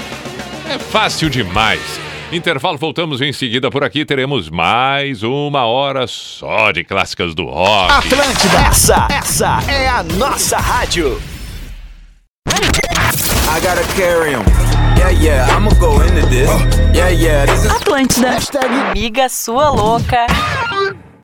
É 0.70 0.78
fácil 0.78 1.28
demais. 1.28 2.00
Intervalo, 2.32 2.78
voltamos 2.78 3.20
em 3.20 3.32
seguida 3.32 3.70
por 3.70 3.84
aqui. 3.84 4.04
Teremos 4.04 4.48
mais 4.48 5.22
uma 5.22 5.66
hora 5.66 6.06
só 6.06 6.72
de 6.72 6.84
clássicas 6.84 7.34
do 7.34 7.44
rock. 7.44 7.92
Atlântida, 7.92 8.58
essa, 8.66 9.08
essa 9.10 9.58
é 9.68 9.88
a 9.88 10.02
nossa 10.02 10.56
rádio. 10.56 11.20
Gotta 13.74 13.92
carry 13.96 14.30
him. 14.30 14.42
Yeah, 14.96 15.10
yeah, 15.10 15.56
I'ma 15.56 15.70
go 15.80 16.00
into 16.00 16.24
this. 16.26 16.48
Yeah, 16.94 17.08
yeah, 17.08 17.44
this 17.44 17.64
is. 17.64 17.72
Atlântida. 17.72 18.38
Amiga 18.92 19.28
sua 19.28 19.70
louca. 19.70 20.26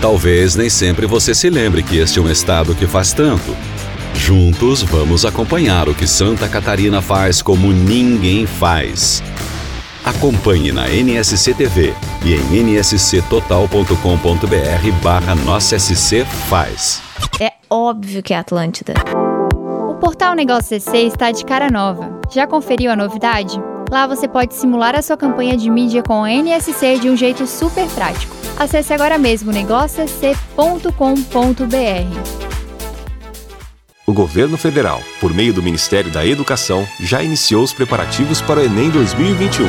Talvez 0.00 0.54
nem 0.54 0.68
sempre 0.68 1.06
você 1.06 1.34
se 1.34 1.48
lembre 1.48 1.82
que 1.82 1.98
este 1.98 2.18
é 2.18 2.22
um 2.22 2.30
estado 2.30 2.74
que 2.74 2.86
faz 2.86 3.12
tanto. 3.12 3.56
Juntos 4.14 4.82
vamos 4.82 5.24
acompanhar 5.24 5.88
o 5.88 5.94
que 5.94 6.06
Santa 6.06 6.48
Catarina 6.48 7.02
faz 7.02 7.42
como 7.42 7.72
ninguém 7.72 8.46
faz. 8.46 9.22
Acompanhe 10.04 10.70
na 10.70 10.88
NSC 10.88 11.54
TV 11.54 11.94
e 12.22 12.34
em 12.34 12.78
nsctotal.com.br 12.78 15.02
barra 15.02 15.34
Nossa 15.34 15.78
SC 15.78 16.24
faz. 16.48 17.00
É 17.40 17.52
óbvio 17.70 18.22
que 18.22 18.34
é 18.34 18.38
Atlântida. 18.38 18.92
O 19.88 19.94
portal 19.94 20.34
Negócio 20.34 20.78
CC 20.78 21.06
está 21.06 21.30
de 21.30 21.44
cara 21.44 21.70
nova. 21.70 22.20
Já 22.30 22.46
conferiu 22.46 22.90
a 22.90 22.96
novidade? 22.96 23.58
Lá 23.90 24.06
você 24.06 24.28
pode 24.28 24.54
simular 24.54 24.94
a 24.94 25.00
sua 25.00 25.16
campanha 25.16 25.56
de 25.56 25.70
mídia 25.70 26.02
com 26.02 26.24
a 26.24 26.30
NSC 26.30 26.98
de 26.98 27.08
um 27.08 27.16
jeito 27.16 27.46
super 27.46 27.86
prático. 27.88 28.43
Acesse 28.56 28.92
agora 28.92 29.18
mesmo 29.18 29.50
negóciosc.com.br. 29.50 32.44
O 34.06 34.12
governo 34.12 34.58
federal, 34.58 35.00
por 35.18 35.32
meio 35.32 35.52
do 35.52 35.62
Ministério 35.62 36.10
da 36.10 36.26
Educação, 36.26 36.86
já 37.00 37.22
iniciou 37.22 37.64
os 37.64 37.72
preparativos 37.72 38.42
para 38.42 38.60
o 38.60 38.64
Enem 38.64 38.90
2021. 38.90 39.66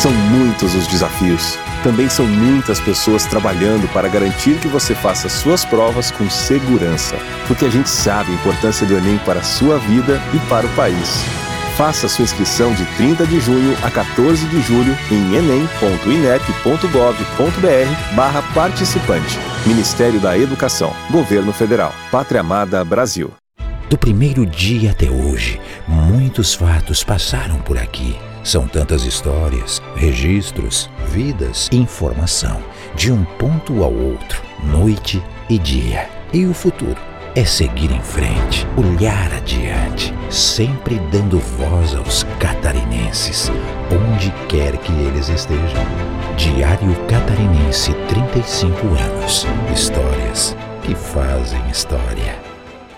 São 0.00 0.12
muitos 0.12 0.74
os 0.74 0.86
desafios. 0.86 1.58
Também 1.82 2.08
são 2.08 2.26
muitas 2.26 2.80
pessoas 2.80 3.26
trabalhando 3.26 3.86
para 3.92 4.08
garantir 4.08 4.58
que 4.58 4.68
você 4.68 4.94
faça 4.94 5.28
suas 5.28 5.64
provas 5.64 6.10
com 6.10 6.28
segurança, 6.30 7.16
porque 7.46 7.66
a 7.66 7.70
gente 7.70 7.90
sabe 7.90 8.32
a 8.32 8.34
importância 8.34 8.86
do 8.86 8.96
Enem 8.96 9.18
para 9.18 9.40
a 9.40 9.44
sua 9.44 9.78
vida 9.78 10.20
e 10.34 10.38
para 10.48 10.66
o 10.66 10.70
país. 10.70 11.49
Faça 11.80 12.10
sua 12.10 12.24
inscrição 12.24 12.74
de 12.74 12.84
30 12.96 13.26
de 13.26 13.40
junho 13.40 13.74
a 13.82 13.90
14 13.90 14.46
de 14.48 14.60
julho 14.60 14.94
em 15.10 15.34
enem.inep.gov.br 15.34 18.14
barra 18.14 18.42
participante. 18.52 19.38
Ministério 19.64 20.20
da 20.20 20.36
Educação. 20.36 20.94
Governo 21.10 21.54
Federal. 21.54 21.94
Pátria 22.12 22.42
Amada 22.42 22.84
Brasil. 22.84 23.32
Do 23.88 23.96
primeiro 23.96 24.44
dia 24.44 24.90
até 24.90 25.08
hoje, 25.08 25.58
muitos 25.88 26.52
fatos 26.52 27.02
passaram 27.02 27.58
por 27.62 27.78
aqui. 27.78 28.14
São 28.44 28.68
tantas 28.68 29.04
histórias, 29.04 29.80
registros, 29.96 30.90
vidas, 31.08 31.70
informação, 31.72 32.62
de 32.94 33.10
um 33.10 33.24
ponto 33.24 33.82
ao 33.82 33.94
outro, 33.94 34.42
noite 34.62 35.22
e 35.48 35.58
dia. 35.58 36.10
E 36.30 36.44
o 36.44 36.52
futuro 36.52 37.09
é 37.34 37.44
seguir 37.44 37.92
em 37.92 38.00
frente, 38.02 38.66
olhar 38.76 39.32
adiante, 39.32 40.12
sempre 40.28 40.98
dando 41.12 41.38
voz 41.38 41.94
aos 41.94 42.24
catarinenses, 42.38 43.50
onde 43.90 44.30
quer 44.48 44.76
que 44.78 44.92
eles 44.92 45.28
estejam. 45.28 45.84
Diário 46.36 46.94
Catarinense 47.06 47.92
35 48.08 48.86
anos. 48.86 49.46
Histórias 49.72 50.56
que 50.82 50.94
fazem 50.94 51.60
história. 51.70 52.49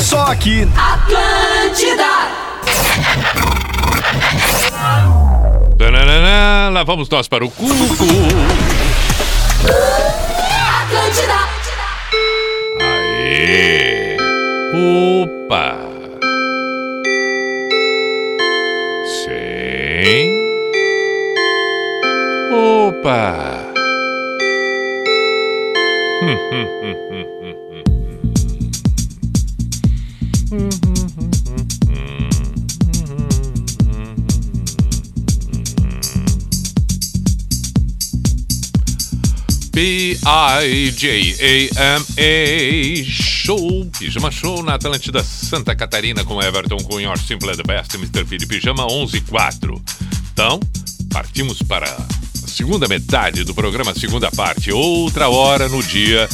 Só 0.00 0.26
aqui. 0.26 0.62
Atlântida! 0.76 2.04
Tananana, 5.76 6.70
lá 6.70 6.84
vamos 6.84 7.08
nós 7.08 7.26
para 7.26 7.44
o 7.44 7.50
Cuco. 7.50 8.04
Atlântida! 10.82 11.34
Aê! 12.80 14.16
Opa! 14.72 15.78
Sim. 19.24 20.30
Opa! 22.52 23.64
Hum, 26.22 26.38
hum, 26.52 26.68
hum, 26.82 26.96
P-I-J-A-M-A 30.50 30.74
Show, 43.04 43.86
Pijama 43.98 44.30
Show 44.30 44.62
na 44.62 44.74
Atlântida 44.74 45.22
Santa 45.24 45.74
Catarina 45.74 46.24
com 46.24 46.42
Everton 46.42 46.78
Cunha, 46.78 47.16
Simple 47.16 47.56
the 47.56 47.62
Best, 47.62 47.94
Mr. 47.94 48.24
P 48.24 48.36
de 48.38 48.46
Pijama 48.46 48.86
11 48.86 49.20
4. 49.22 49.82
Então, 50.32 50.60
Partimos 51.10 51.60
para 51.60 51.86
a 51.86 52.48
segunda 52.48 52.86
metade 52.86 53.42
do 53.42 53.52
programa, 53.52 53.92
segunda 53.94 54.30
parte. 54.30 54.72
Outra 54.72 55.28
hora 55.28 55.68
no 55.68 55.82
dia 55.82 56.28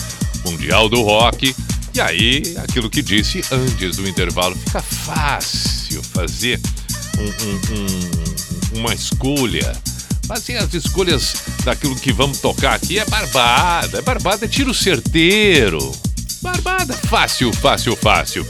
Mundial 0.44 0.88
do 0.88 1.00
Rock. 1.00 1.54
E 1.96 2.00
aí, 2.02 2.42
aquilo 2.58 2.90
que 2.90 3.00
disse 3.00 3.40
antes 3.50 3.96
do 3.96 4.06
intervalo, 4.06 4.54
fica 4.54 4.82
fácil 4.82 6.02
fazer 6.02 6.60
um- 7.18 7.22
um- 7.22 8.74
um- 8.74 8.80
uma 8.80 8.92
escolha. 8.92 9.74
Fazer 10.28 10.58
as 10.58 10.74
escolhas 10.74 11.36
daquilo 11.64 11.96
que 11.96 12.12
vamos 12.12 12.38
tocar 12.40 12.74
aqui 12.74 12.98
é 12.98 13.04
barbada. 13.06 13.96
É 13.96 14.02
barbada, 14.02 14.44
é 14.44 14.48
tiro 14.48 14.74
certeiro. 14.74 15.90
Barbada, 16.42 16.92
fácil, 16.92 17.50
fácil, 17.54 17.96
fácil. 17.96 18.46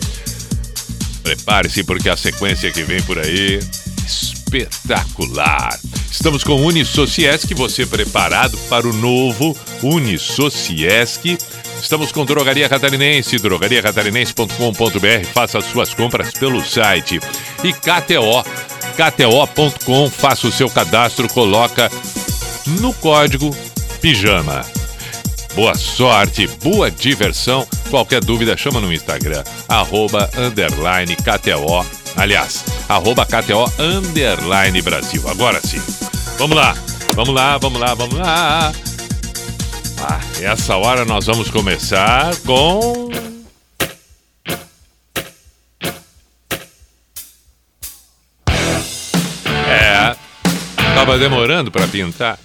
Prepare-se 1.22 1.84
porque 1.84 2.08
a 2.08 2.16
sequência 2.16 2.72
que 2.72 2.82
vem 2.82 3.00
por 3.02 3.16
aí 3.16 3.60
espetacular. 4.04 5.78
Estamos 6.10 6.42
com 6.42 6.54
o 6.54 6.66
Unisociesc, 6.66 7.54
você 7.54 7.86
preparado 7.86 8.58
para 8.68 8.88
o 8.88 8.92
novo 8.92 9.56
Unisociesc. 9.84 11.38
Estamos 11.80 12.10
com 12.10 12.24
Drogaria 12.24 12.68
Catarinense, 12.68 13.36
drogariacatarinense.com.br. 13.36 15.26
Faça 15.32 15.58
as 15.58 15.64
suas 15.66 15.94
compras 15.94 16.32
pelo 16.32 16.64
site. 16.64 17.20
E 17.62 17.72
KTO, 17.72 18.42
kto.com, 18.96 20.10
faça 20.10 20.48
o 20.48 20.52
seu 20.52 20.68
cadastro, 20.68 21.28
coloca 21.28 21.90
no 22.80 22.92
código 22.94 23.54
PIJAMA. 24.00 24.64
Boa 25.54 25.74
sorte, 25.74 26.46
boa 26.62 26.90
diversão. 26.90 27.66
Qualquer 27.88 28.22
dúvida, 28.22 28.56
chama 28.56 28.80
no 28.80 28.92
Instagram, 28.92 29.42
arroba, 29.68 30.28
underline, 30.36 31.16
KTO. 31.16 31.86
Aliás, 32.16 32.64
arroba 32.88 33.24
KTO, 33.24 33.70
underline, 33.78 34.82
Brasil. 34.82 35.22
Agora 35.28 35.60
sim. 35.60 35.80
Vamos 36.38 36.56
lá, 36.56 36.74
vamos 37.14 37.34
lá, 37.34 37.58
vamos 37.58 37.80
lá, 37.80 37.94
vamos 37.94 38.18
lá. 38.18 38.72
Ah, 39.98 40.20
essa 40.40 40.76
hora 40.76 41.04
nós 41.04 41.26
vamos 41.26 41.50
começar 41.50 42.34
com... 42.44 43.10
É, 49.68 50.14
tava 50.94 51.18
demorando 51.18 51.70
para 51.70 51.86
pintar. 51.88 52.38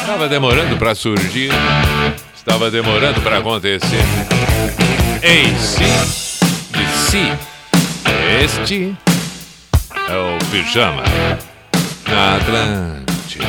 Estava 0.00 0.28
demorando 0.28 0.76
para 0.76 0.94
surgir. 0.94 1.50
Estava 2.34 2.70
demorando 2.70 3.20
para 3.20 3.38
acontecer. 3.38 4.04
Si, 5.58 5.84
de 6.72 6.86
si, 7.10 7.32
este 8.42 8.96
é 10.08 10.16
o 10.16 10.38
pijama 10.50 11.02
na 12.08 12.36
Atlântida. 12.36 13.44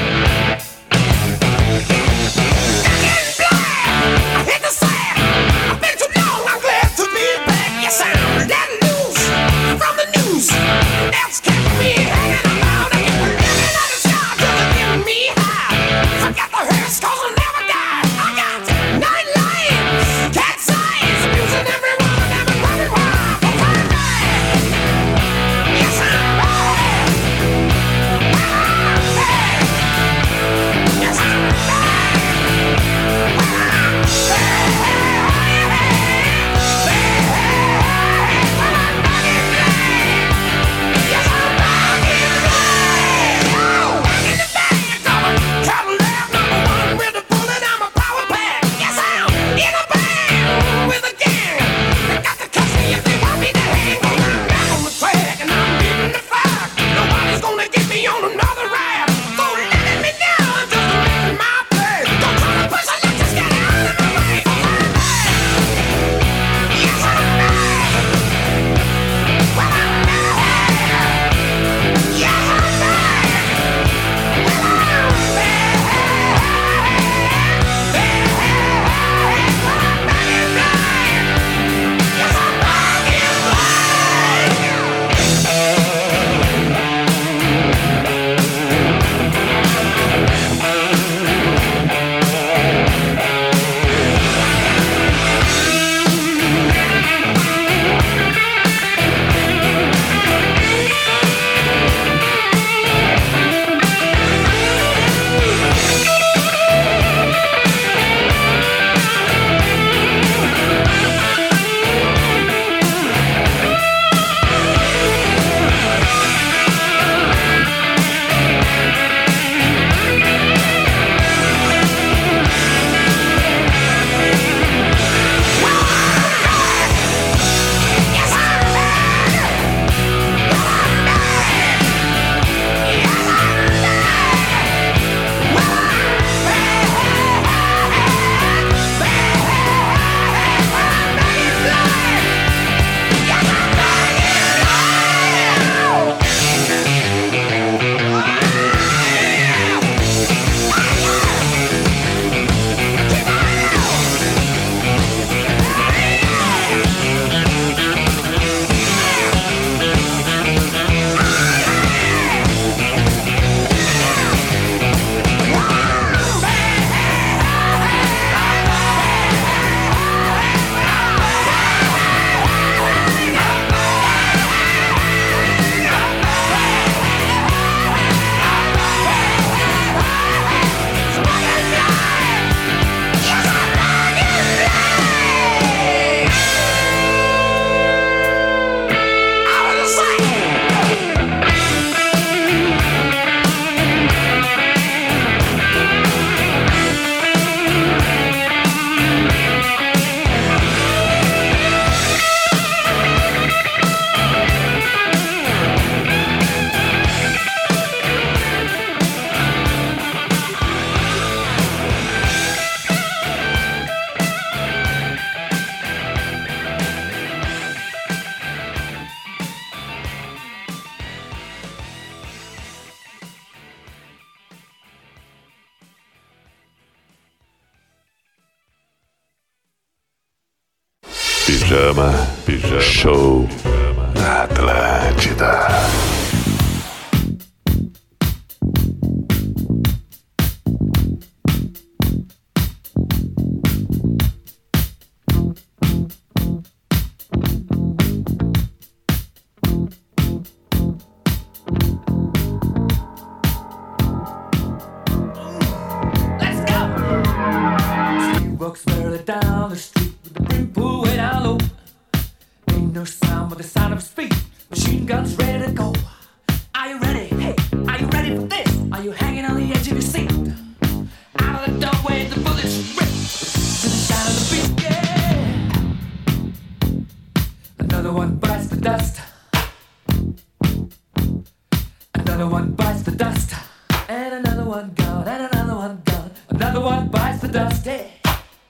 another 286.71 286.85
one 286.85 287.07
bites 287.09 287.41
the 287.41 287.49
dust. 287.49 287.85
Hey, 287.85 288.13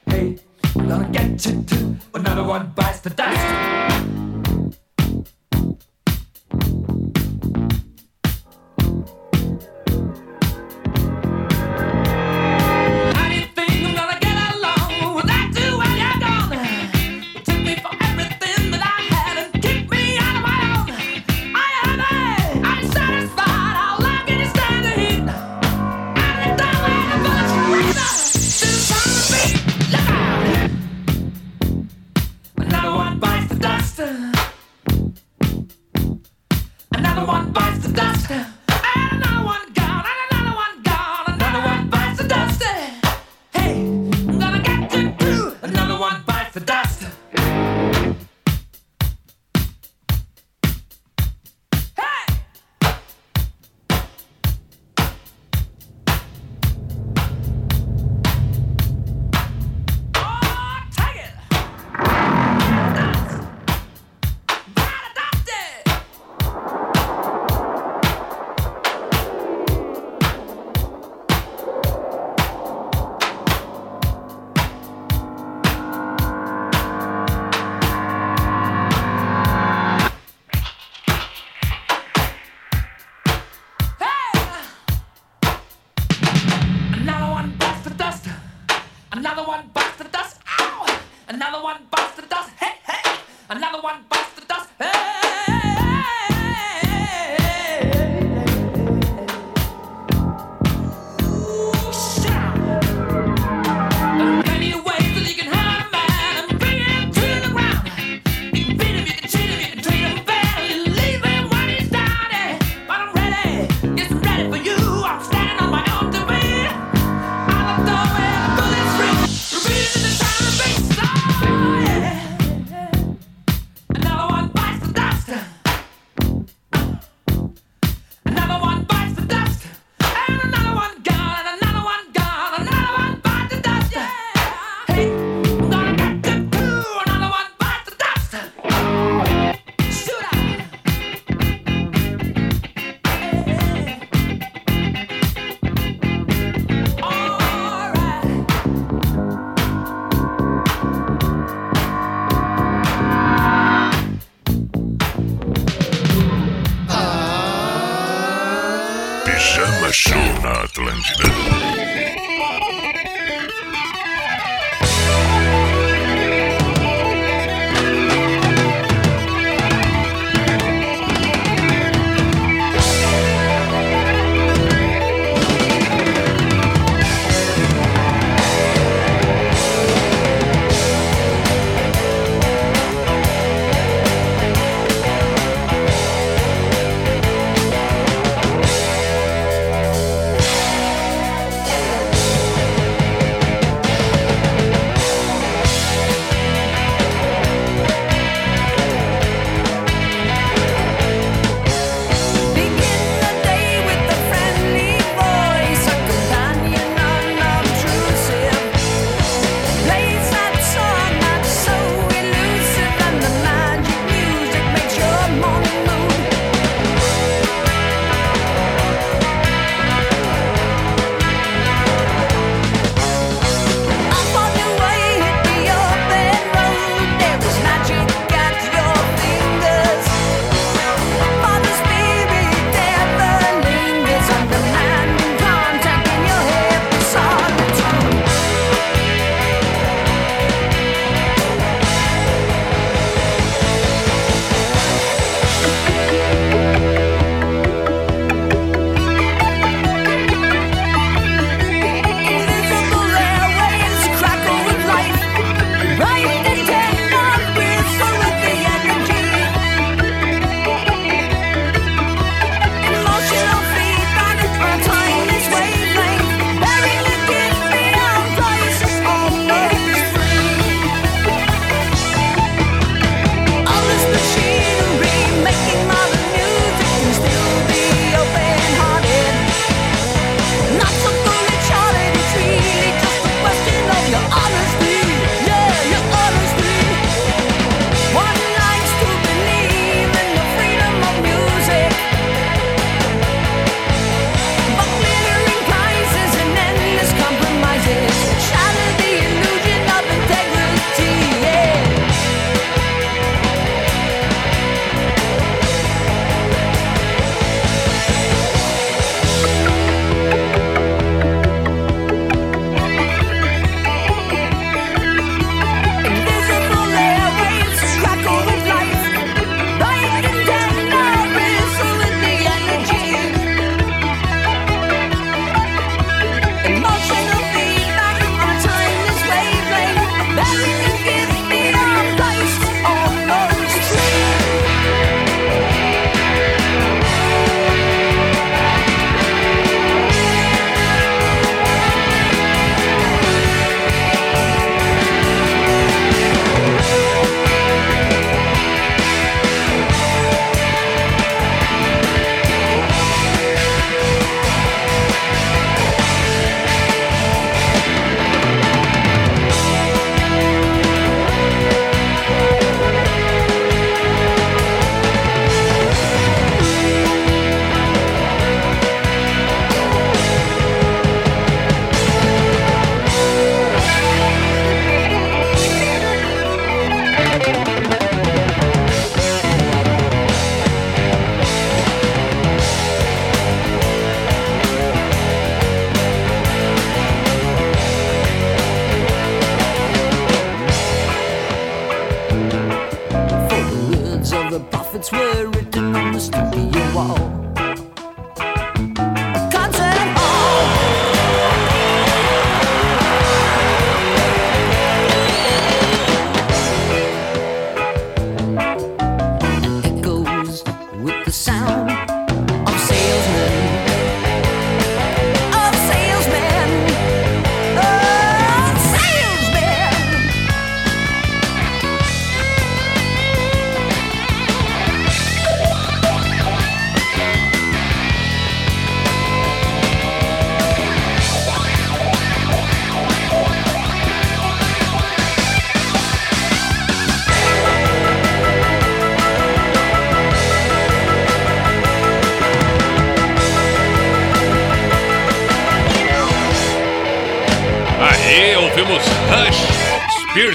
hey, 0.07 0.35
I'm 0.75 0.89
gonna 0.89 1.07
get 1.09 1.45
you 1.45 1.61
too. 1.61 1.95
Another 2.15 2.43
one 2.43 2.71
bites 2.75 3.01
the 3.01 3.11
dust. 3.11 3.70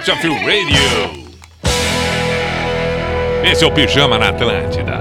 Battlefield 0.06 0.38
Radio. 0.46 1.26
Esse 3.42 3.64
é 3.64 3.66
o 3.66 3.72
Pijama 3.72 4.16
na 4.16 4.28
Atlântida. 4.28 5.00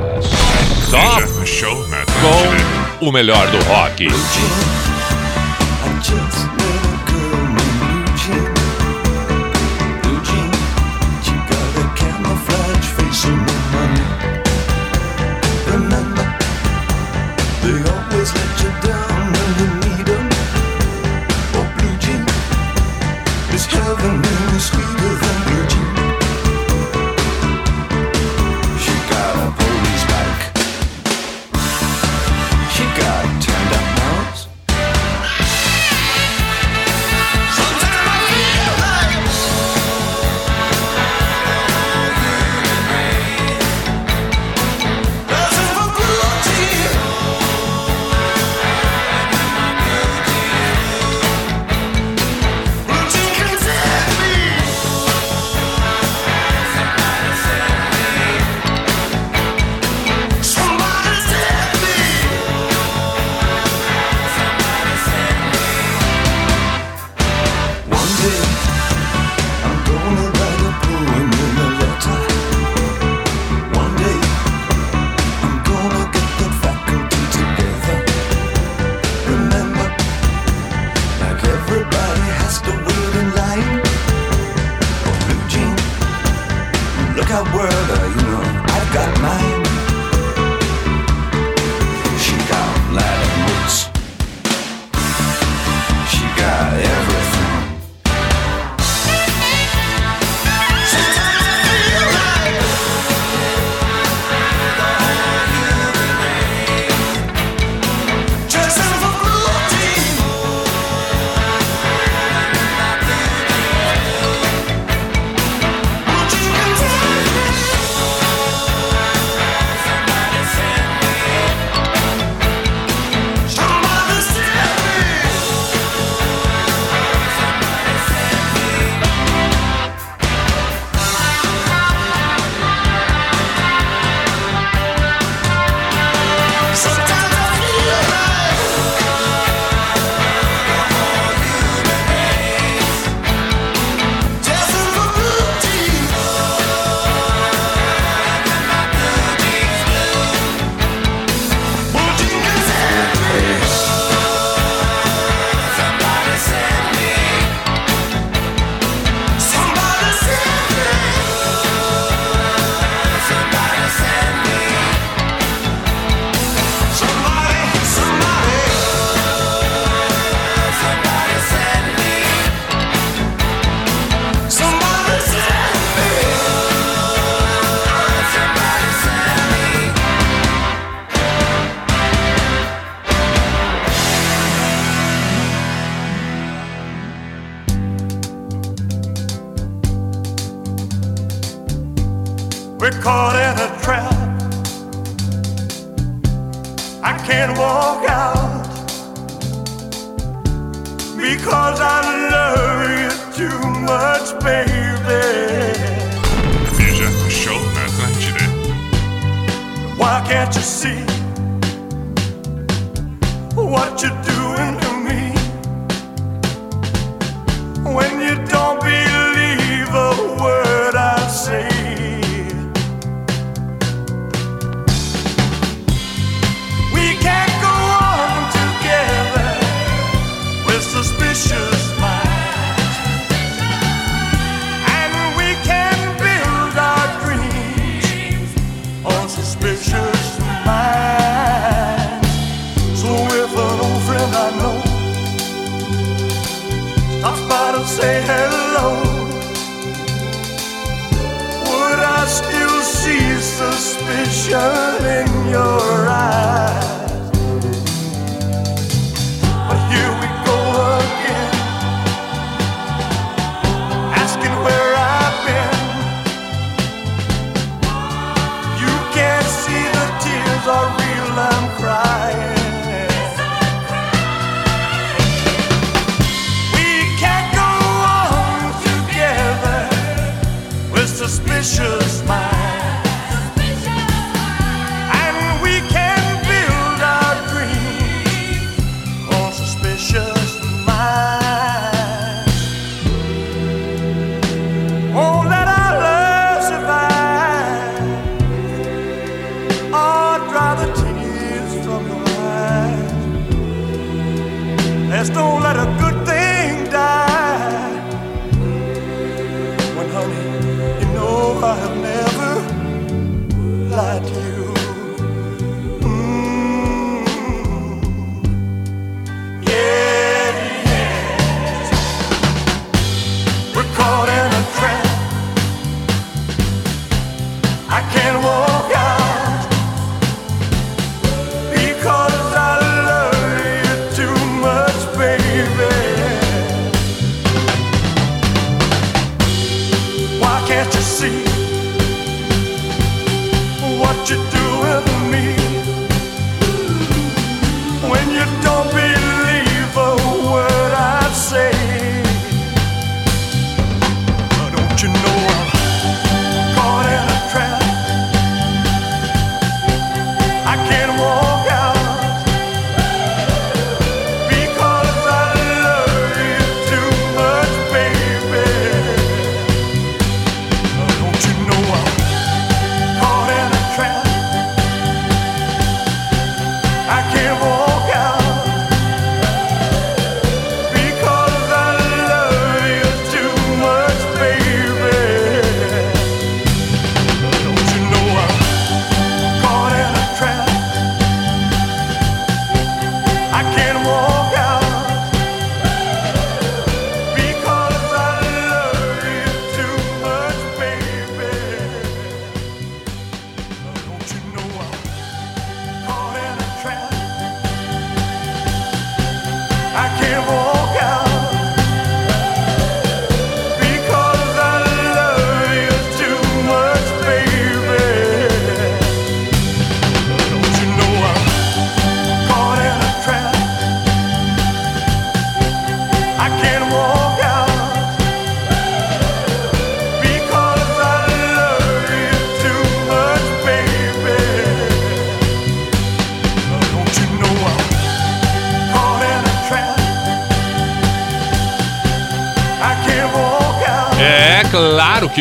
Só 0.90 1.46
Show 1.46 1.86
com 3.00 3.06
o 3.06 3.12
melhor 3.12 3.48
do 3.52 3.64
rock. 3.66 4.08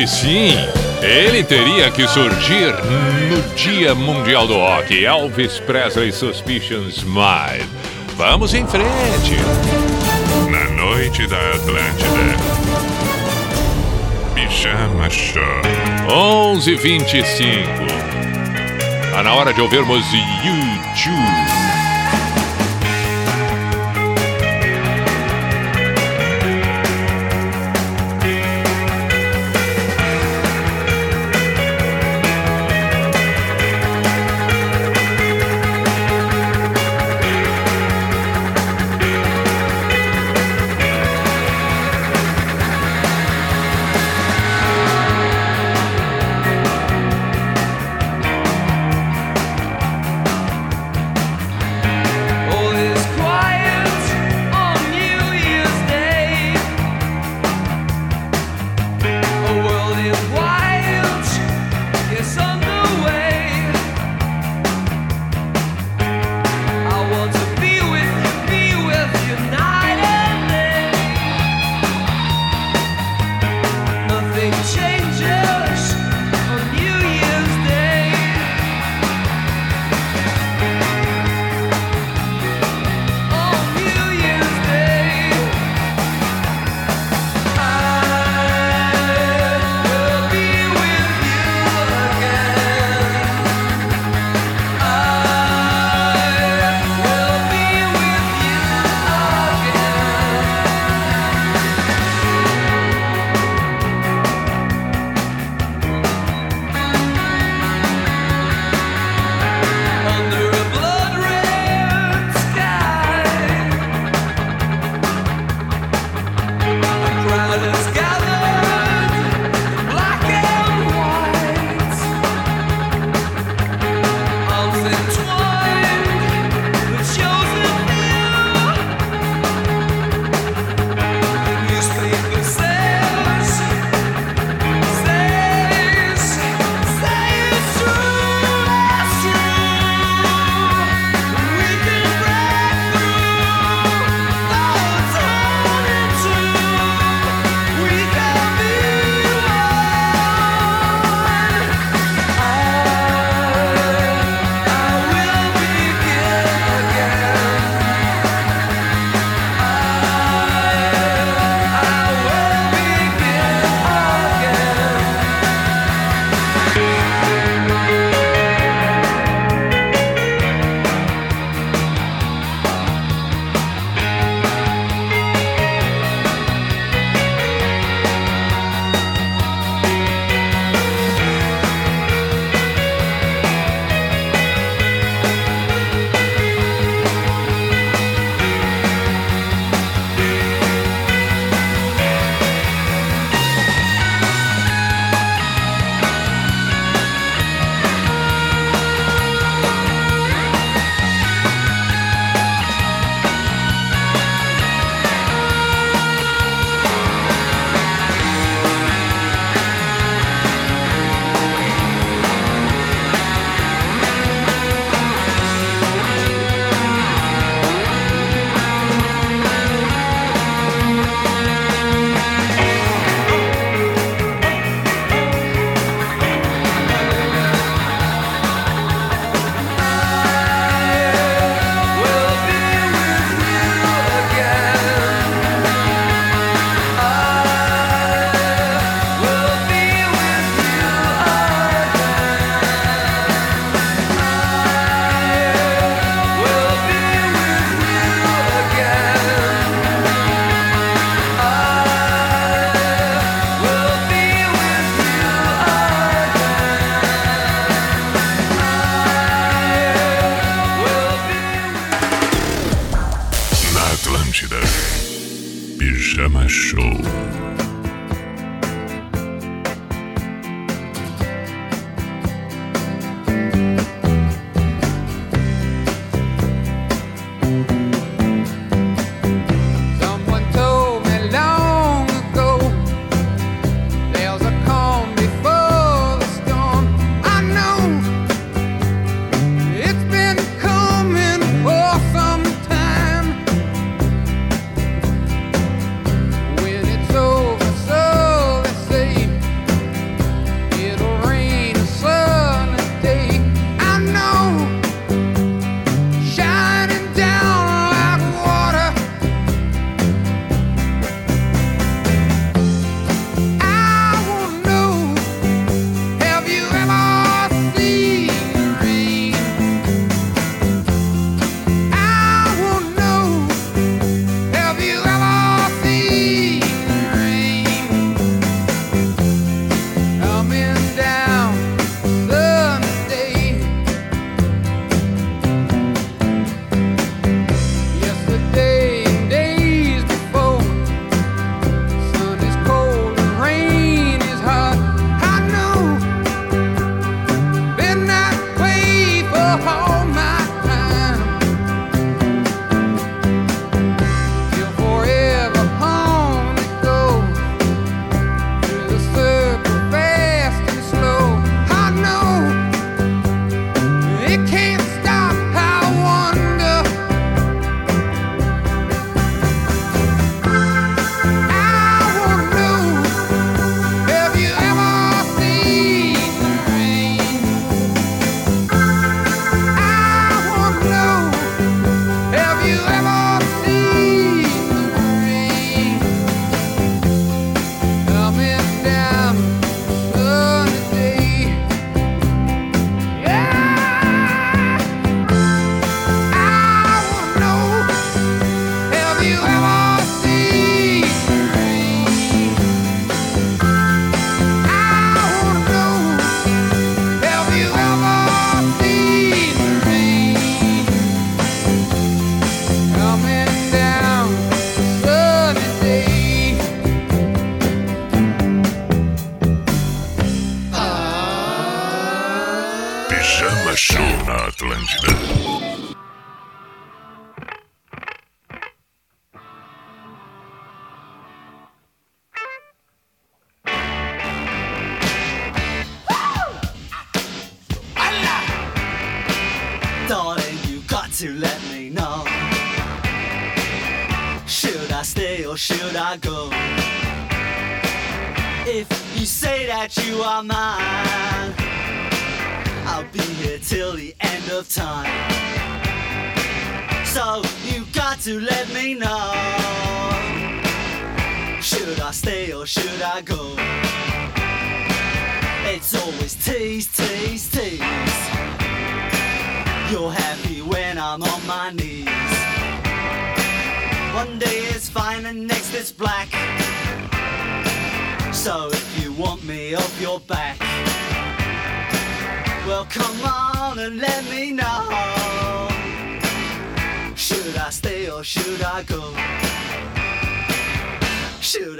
sim, 0.07 0.55
ele 1.03 1.43
teria 1.45 1.91
que 1.91 2.07
surgir 2.09 2.75
no 3.31 3.55
Dia 3.55 3.95
Mundial 3.95 4.47
do 4.47 4.55
Rock. 4.55 5.05
Elvis 5.05 5.59
Presley 5.61 6.13
Suspicion 6.13 6.89
Smile. 6.89 7.65
Vamos 8.17 8.55
em 8.55 8.67
frente. 8.67 9.37
Na 10.51 10.65
noite 10.71 11.27
da 11.27 11.39
Atlântida. 11.51 12.37
Pijama 14.35 15.09
Show. 15.11 15.43
11:25. 16.09 17.69
Está 19.05 19.23
na 19.23 19.35
hora 19.35 19.53
de 19.53 19.61
ouvirmos 19.61 20.05
YouTube. 20.43 21.54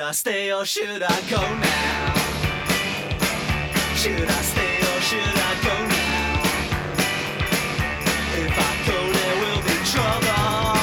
I 0.05 0.13
stay 0.13 0.53
or 0.53 0.67
should 0.67 1.03
I 1.03 1.21
go 1.31 1.41
now? 1.41 2.15
Should 3.97 4.29
I 4.29 4.43
stay 4.53 4.77
or 4.77 5.01
should 5.01 5.39
I 5.49 5.55
go 5.65 5.75
now? 5.89 6.43
If 8.37 8.53
I 8.53 8.73
go, 8.87 8.99
there 9.17 9.37
will 9.43 9.63
be 9.65 9.77
trouble. 9.93 10.77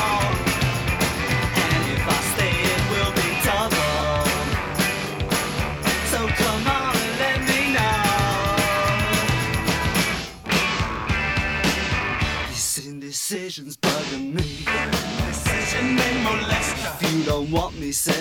And 1.65 1.83
if 1.95 2.03
I 2.17 2.19
stay, 2.33 2.55
it 2.73 2.83
will 2.91 3.13
be 3.21 3.29
double. 3.45 4.25
So 6.11 6.19
come 6.41 6.65
on 6.65 6.95
and 6.97 7.13
let 7.23 7.39
me 7.47 7.61
know. 7.77 8.05
This 12.49 12.69
indecision's 12.87 13.77
bugging 13.77 14.33
me. 14.33 14.65
Decision 15.27 15.99
and 15.99 16.17
molester. 16.25 16.91
If 17.03 17.13
you 17.13 17.23
don't 17.23 17.49
want 17.51 17.73
me, 17.79 17.91
say 17.91 18.20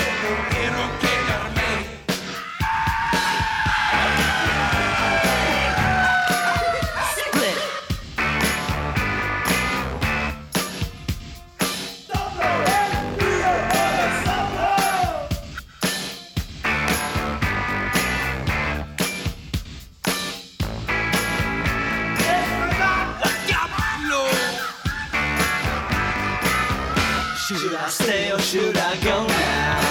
stay 27.91 28.31
or 28.31 28.39
should 28.39 28.77
I 28.77 28.95
go 29.01 29.27
now? 29.27 29.81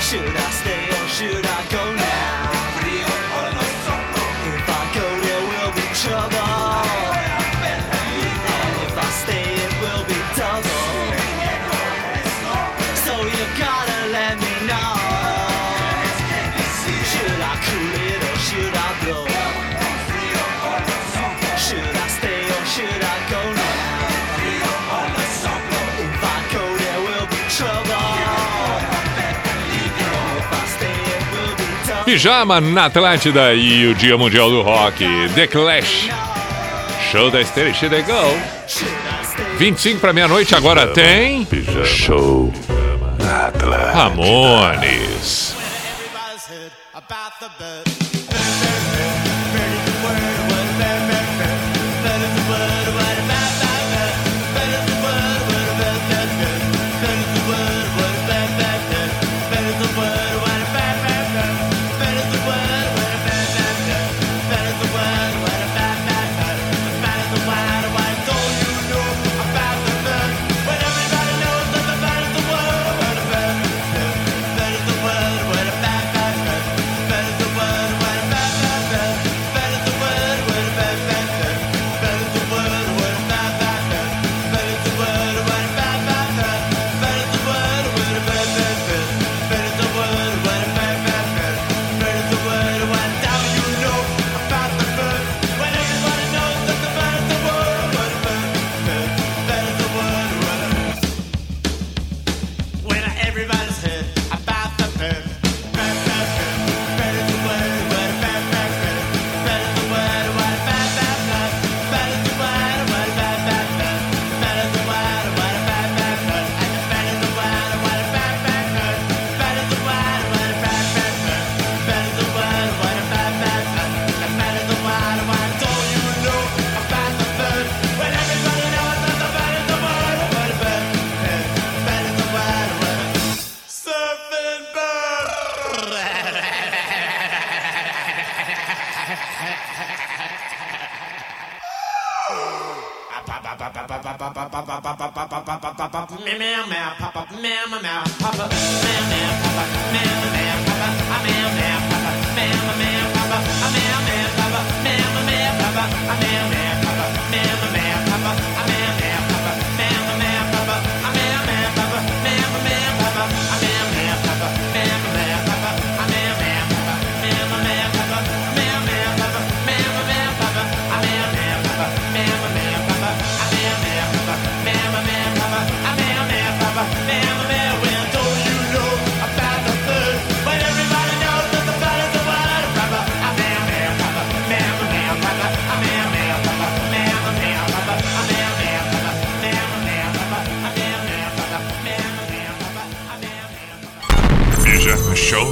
Should 0.00 0.36
I 0.36 0.43
pijama 32.14 32.60
na 32.60 32.84
Atlântida 32.84 33.52
e 33.54 33.88
o 33.88 33.94
Dia 33.96 34.16
Mundial 34.16 34.48
do 34.48 34.62
Rock, 34.62 35.04
The 35.34 35.48
Clash. 35.48 36.08
Show 37.10 37.28
da 37.28 37.40
Estrela 37.40 37.74
Chegou. 37.74 38.38
25 39.58 39.98
para 39.98 40.12
meia-noite 40.12 40.54
agora 40.54 40.86
pijama, 40.86 40.94
tem. 40.94 41.44
Pijama. 41.44 41.84
Show. 41.84 42.52
Atlântida. 43.18 43.92
Ramone. 43.92 45.03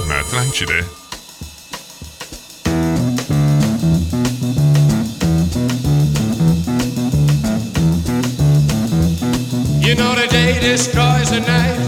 Na, 0.09 0.23
tranqui. 0.25 0.67
You 9.81 9.95
know 9.95 10.15
the 10.15 10.27
day 10.31 10.59
destroys 10.61 11.31
the 11.31 11.41
night, 11.41 11.79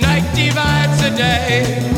night 0.00 0.34
divides 0.34 1.02
the 1.02 1.10
day. 1.10 1.97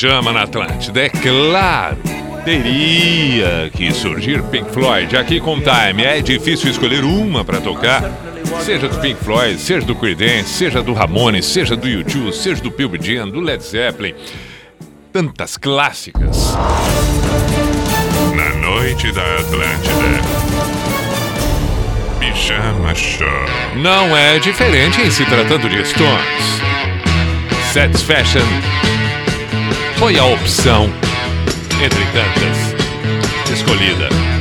Pijama 0.00 0.32
na 0.32 0.42
Atlântida, 0.42 1.00
é 1.00 1.08
claro. 1.08 1.98
Teria 2.44 3.68
que 3.74 3.92
surgir 3.92 4.40
Pink 4.44 4.70
Floyd 4.70 5.16
aqui 5.16 5.40
com 5.40 5.56
Time. 5.56 6.04
É 6.04 6.20
difícil 6.20 6.70
escolher 6.70 7.02
uma 7.02 7.44
para 7.44 7.60
tocar. 7.60 8.08
Seja 8.60 8.88
do 8.88 8.96
Pink 9.00 9.20
Floyd, 9.24 9.60
seja 9.60 9.84
do 9.84 9.96
Creedence, 9.96 10.50
seja 10.50 10.80
do 10.84 10.92
Ramones, 10.92 11.46
seja 11.46 11.74
do 11.74 11.88
U2, 11.88 12.32
seja 12.32 12.62
do 12.62 12.70
Pure 12.70 12.96
Jam, 13.02 13.28
do 13.28 13.40
Led 13.40 13.60
Zeppelin. 13.60 14.14
Tantas 15.12 15.56
clássicas. 15.56 16.54
Na 18.36 18.54
noite 18.54 19.10
da 19.10 19.34
Atlântida. 19.34 20.22
Pijama 22.20 22.94
Show. 22.94 23.26
Não 23.74 24.16
é 24.16 24.38
diferente 24.38 25.00
em 25.00 25.10
se 25.10 25.24
tratando 25.24 25.68
de 25.68 25.84
Stones. 25.84 26.62
Satisfaction 27.72 28.77
foi 29.98 30.16
a 30.16 30.24
opção, 30.24 30.84
entre 31.82 32.04
tantas, 32.12 33.52
escolhida. 33.52 34.37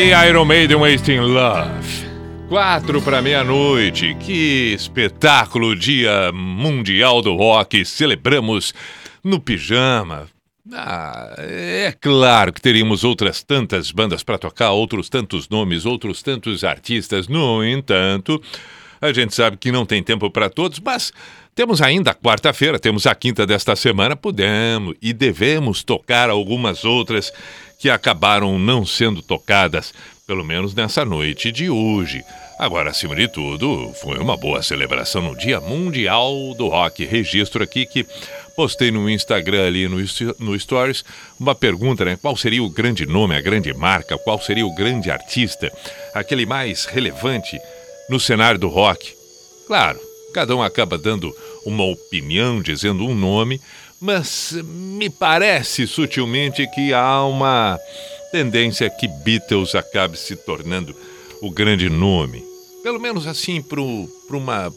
Aí, 0.00 0.28
Iron 0.28 0.46
Maiden 0.46 0.78
Wasting 0.78 1.20
Love. 1.20 2.08
Quatro 2.48 3.02
para 3.02 3.20
meia-noite. 3.20 4.14
Que 4.14 4.72
espetáculo! 4.72 5.76
Dia 5.76 6.32
Mundial 6.32 7.20
do 7.20 7.36
Rock. 7.36 7.84
Celebramos 7.84 8.72
no 9.22 9.38
pijama. 9.40 10.26
Ah, 10.72 11.34
é 11.38 11.94
claro 12.00 12.52
que 12.52 12.62
teríamos 12.62 13.04
outras 13.04 13.42
tantas 13.42 13.90
bandas 13.90 14.22
para 14.22 14.38
tocar, 14.38 14.70
outros 14.70 15.08
tantos 15.08 15.48
nomes, 15.48 15.84
outros 15.84 16.22
tantos 16.22 16.64
artistas. 16.64 17.28
No 17.28 17.62
entanto, 17.62 18.40
a 19.00 19.12
gente 19.12 19.34
sabe 19.34 19.56
que 19.58 19.70
não 19.72 19.84
tem 19.84 20.02
tempo 20.02 20.30
para 20.30 20.48
todos, 20.48 20.80
mas 20.80 21.12
temos 21.54 21.82
ainda 21.82 22.12
a 22.12 22.14
quarta-feira, 22.14 22.78
temos 22.78 23.06
a 23.06 23.14
quinta 23.14 23.46
desta 23.46 23.76
semana, 23.76 24.16
podemos 24.16 24.94
e 25.02 25.12
devemos 25.12 25.82
tocar 25.82 26.30
algumas 26.30 26.84
outras 26.84 27.32
que 27.80 27.88
acabaram 27.88 28.58
não 28.58 28.84
sendo 28.84 29.22
tocadas, 29.22 29.92
pelo 30.26 30.44
menos 30.44 30.74
nessa 30.74 31.02
noite 31.02 31.50
de 31.50 31.70
hoje. 31.70 32.22
Agora, 32.58 32.90
acima 32.90 33.16
de 33.16 33.26
tudo, 33.26 33.90
foi 34.02 34.18
uma 34.18 34.36
boa 34.36 34.62
celebração 34.62 35.22
no 35.22 35.34
Dia 35.34 35.58
Mundial 35.60 36.54
do 36.58 36.68
Rock. 36.68 37.06
Registro 37.06 37.64
aqui 37.64 37.86
que 37.86 38.06
postei 38.54 38.90
no 38.90 39.08
Instagram 39.08 39.66
ali 39.66 39.88
no, 39.88 39.96
no 40.38 40.60
Stories 40.60 41.02
uma 41.40 41.54
pergunta, 41.54 42.04
né? 42.04 42.18
Qual 42.20 42.36
seria 42.36 42.62
o 42.62 42.68
grande 42.68 43.06
nome, 43.06 43.34
a 43.34 43.40
grande 43.40 43.72
marca, 43.72 44.18
qual 44.18 44.38
seria 44.38 44.66
o 44.66 44.74
grande 44.74 45.10
artista, 45.10 45.72
aquele 46.12 46.44
mais 46.44 46.84
relevante 46.84 47.58
no 48.10 48.20
cenário 48.20 48.60
do 48.60 48.68
rock? 48.68 49.14
Claro, 49.66 49.98
cada 50.34 50.54
um 50.54 50.62
acaba 50.62 50.98
dando 50.98 51.34
uma 51.64 51.84
opinião, 51.84 52.60
dizendo 52.60 53.06
um 53.06 53.14
nome, 53.14 53.58
mas 54.00 54.52
me 54.64 55.10
parece 55.10 55.86
sutilmente 55.86 56.66
que 56.68 56.92
há 56.94 57.24
uma 57.24 57.78
tendência 58.32 58.88
que 58.88 59.06
Beatles 59.06 59.74
acabe 59.74 60.16
se 60.16 60.36
tornando 60.36 60.96
o 61.42 61.50
grande 61.50 61.88
nome. 61.90 62.42
Pelo 62.82 62.98
menos 62.98 63.26
assim 63.26 63.60
para 63.60 63.80
uma, 63.80 64.70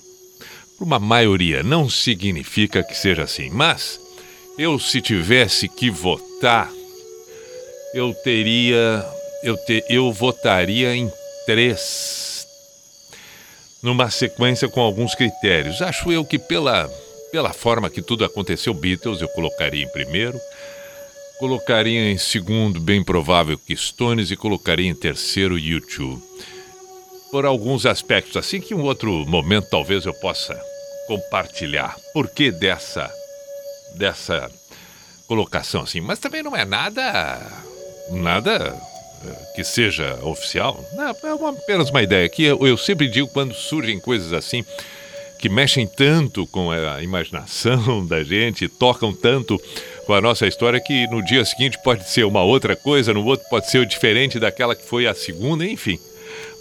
pra 0.78 0.86
uma 0.86 1.00
maioria. 1.00 1.64
Não 1.64 1.90
significa 1.90 2.84
que 2.84 2.96
seja 2.96 3.24
assim, 3.24 3.50
mas 3.50 4.00
eu, 4.58 4.78
se 4.78 5.02
tivesse 5.02 5.70
que 5.70 5.90
votar, 5.90 6.70
eu 7.94 8.14
teria. 8.14 9.06
Eu, 9.42 9.58
te, 9.58 9.84
eu 9.90 10.12
votaria 10.12 10.96
em 10.96 11.12
três 11.46 12.48
numa 13.82 14.10
sequência 14.10 14.70
com 14.70 14.80
alguns 14.80 15.14
critérios. 15.16 15.82
Acho 15.82 16.12
eu 16.12 16.24
que 16.24 16.40
pela, 16.40 16.90
pela 17.34 17.52
forma 17.52 17.90
que 17.90 18.00
tudo 18.00 18.24
aconteceu, 18.24 18.76
Beatles 18.76 19.20
eu 19.20 19.28
colocaria 19.30 19.84
em 19.84 19.88
primeiro, 19.92 20.40
colocaria 21.40 22.12
em 22.12 22.18
segundo, 22.18 22.80
bem 22.80 23.04
provável, 23.04 23.58
que 23.58 23.76
Stones 23.76 24.30
e 24.30 24.36
colocaria 24.36 24.88
em 24.88 24.94
terceiro 24.94 25.58
YouTube. 25.58 26.22
Por 27.32 27.44
alguns 27.44 27.88
aspectos 27.88 28.38
assim 28.38 28.62
que 28.62 28.76
em 28.76 28.78
um 28.78 28.84
outro 28.84 29.10
momento 29.26 29.68
talvez 29.72 30.06
eu 30.06 30.14
possa 30.14 30.54
compartilhar. 31.08 31.98
Por 32.14 32.30
que 32.30 32.52
dessa 32.52 33.12
dessa 33.96 34.52
colocação 35.28 35.82
assim? 35.82 36.02
Mas 36.02 36.20
também 36.20 36.44
não 36.44 36.56
é 36.56 36.64
nada 36.64 37.42
nada 38.12 38.80
eh, 39.26 39.54
que 39.56 39.64
seja 39.64 40.20
oficial. 40.22 40.80
Não, 40.94 41.16
é 41.24 41.34
uma- 41.34 41.50
apenas 41.50 41.90
uma 41.90 42.04
ideia 42.04 42.30
que 42.30 42.44
eu, 42.44 42.68
eu 42.68 42.78
sempre 42.78 43.08
digo 43.08 43.28
quando 43.30 43.56
surgem 43.56 44.00
coisas 44.00 44.32
assim 44.34 44.64
que 45.44 45.50
mexem 45.50 45.86
tanto 45.86 46.48
com 46.48 46.72
a 46.72 47.04
imaginação 47.04 48.00
da 48.08 48.24
gente, 48.24 48.70
tocam 48.70 49.12
tanto 49.12 49.62
com 50.06 50.14
a 50.14 50.22
nossa 50.22 50.48
história 50.48 50.80
que 50.80 51.06
no 51.08 51.22
dia 51.22 51.44
seguinte 51.44 51.78
pode 51.84 52.10
ser 52.10 52.24
uma 52.24 52.42
outra 52.42 52.78
coisa, 52.78 53.14
no 53.14 53.26
outro 53.26 53.46
pode 53.50 53.70
ser 53.70 53.86
diferente 53.86 54.40
daquela 54.40 54.74
que 54.74 54.88
foi 54.88 55.06
a 55.06 55.14
segunda, 55.14 55.66
enfim. 55.66 56.00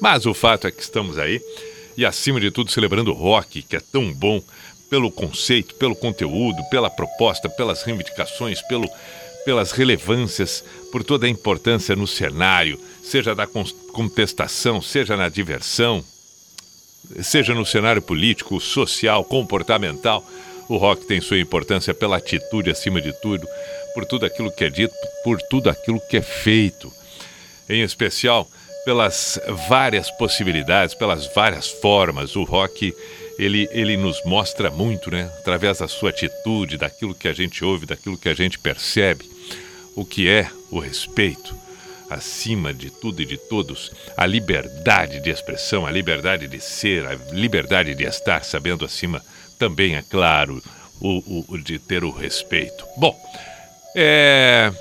Mas 0.00 0.26
o 0.26 0.34
fato 0.34 0.66
é 0.66 0.72
que 0.72 0.82
estamos 0.82 1.16
aí 1.16 1.40
e 1.96 2.04
acima 2.04 2.40
de 2.40 2.50
tudo 2.50 2.72
celebrando 2.72 3.12
o 3.12 3.14
rock, 3.14 3.62
que 3.62 3.76
é 3.76 3.80
tão 3.80 4.12
bom 4.12 4.42
pelo 4.90 5.12
conceito, 5.12 5.76
pelo 5.76 5.94
conteúdo, 5.94 6.60
pela 6.68 6.90
proposta, 6.90 7.48
pelas 7.48 7.84
reivindicações, 7.84 8.60
pelo, 8.62 8.90
pelas 9.44 9.70
relevâncias, 9.70 10.64
por 10.90 11.04
toda 11.04 11.26
a 11.26 11.30
importância 11.30 11.94
no 11.94 12.08
cenário, 12.08 12.80
seja 13.00 13.32
da 13.32 13.46
contestação, 13.46 14.82
seja 14.82 15.16
na 15.16 15.28
diversão, 15.28 16.04
seja 17.22 17.54
no 17.54 17.66
cenário 17.66 18.02
político, 18.02 18.60
social, 18.60 19.24
comportamental, 19.24 20.24
o 20.68 20.76
rock 20.76 21.06
tem 21.06 21.20
sua 21.20 21.38
importância 21.38 21.92
pela 21.92 22.16
atitude 22.16 22.70
acima 22.70 23.00
de 23.00 23.12
tudo, 23.20 23.46
por 23.94 24.04
tudo 24.06 24.24
aquilo 24.24 24.50
que 24.50 24.64
é 24.64 24.70
dito, 24.70 24.94
por 25.22 25.40
tudo 25.42 25.68
aquilo 25.68 26.00
que 26.08 26.16
é 26.16 26.22
feito. 26.22 26.92
Em 27.68 27.82
especial 27.82 28.48
pelas 28.84 29.38
várias 29.68 30.10
possibilidades, 30.10 30.94
pelas 30.94 31.26
várias 31.32 31.68
formas. 31.68 32.34
O 32.34 32.42
rock, 32.42 32.92
ele, 33.38 33.68
ele 33.70 33.96
nos 33.96 34.22
mostra 34.24 34.70
muito, 34.70 35.10
né? 35.10 35.30
Através 35.38 35.78
da 35.78 35.86
sua 35.86 36.10
atitude, 36.10 36.76
daquilo 36.76 37.14
que 37.14 37.28
a 37.28 37.32
gente 37.32 37.64
ouve, 37.64 37.86
daquilo 37.86 38.18
que 38.18 38.28
a 38.28 38.34
gente 38.34 38.58
percebe, 38.58 39.24
o 39.94 40.04
que 40.04 40.28
é 40.28 40.50
o 40.70 40.80
respeito 40.80 41.61
acima 42.12 42.72
de 42.72 42.90
tudo 42.90 43.20
e 43.22 43.26
de 43.26 43.36
todos, 43.36 43.90
a 44.16 44.26
liberdade 44.26 45.20
de 45.20 45.30
expressão, 45.30 45.86
a 45.86 45.90
liberdade 45.90 46.46
de 46.48 46.60
ser, 46.60 47.06
a 47.06 47.14
liberdade 47.32 47.94
de 47.94 48.04
estar, 48.04 48.44
sabendo 48.44 48.84
acima 48.84 49.22
também, 49.58 49.94
é 49.96 50.02
claro, 50.02 50.62
o, 51.00 51.44
o- 51.48 51.58
de 51.58 51.78
ter 51.78 52.04
o 52.04 52.10
respeito. 52.10 52.84
Bom, 52.96 53.16
é, 53.96 54.72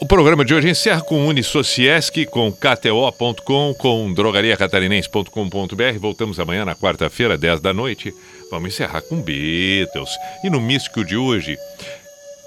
o 0.00 0.06
programa 0.06 0.44
de 0.44 0.54
hoje 0.54 0.68
encerra 0.68 1.00
com 1.02 1.26
Unisociesc, 1.26 2.24
com 2.26 2.52
KTO.com, 2.52 3.74
com 3.74 4.12
drogariacatarinense.com.br. 4.14 5.98
Voltamos 6.00 6.38
amanhã 6.40 6.64
na 6.64 6.74
quarta-feira, 6.74 7.36
10 7.36 7.60
da 7.60 7.72
noite. 7.72 8.12
Vamos 8.50 8.72
encerrar 8.72 9.02
com 9.02 9.20
Beatles. 9.20 10.10
E 10.44 10.50
no 10.50 10.60
místico 10.60 11.04
de 11.04 11.16
hoje, 11.16 11.56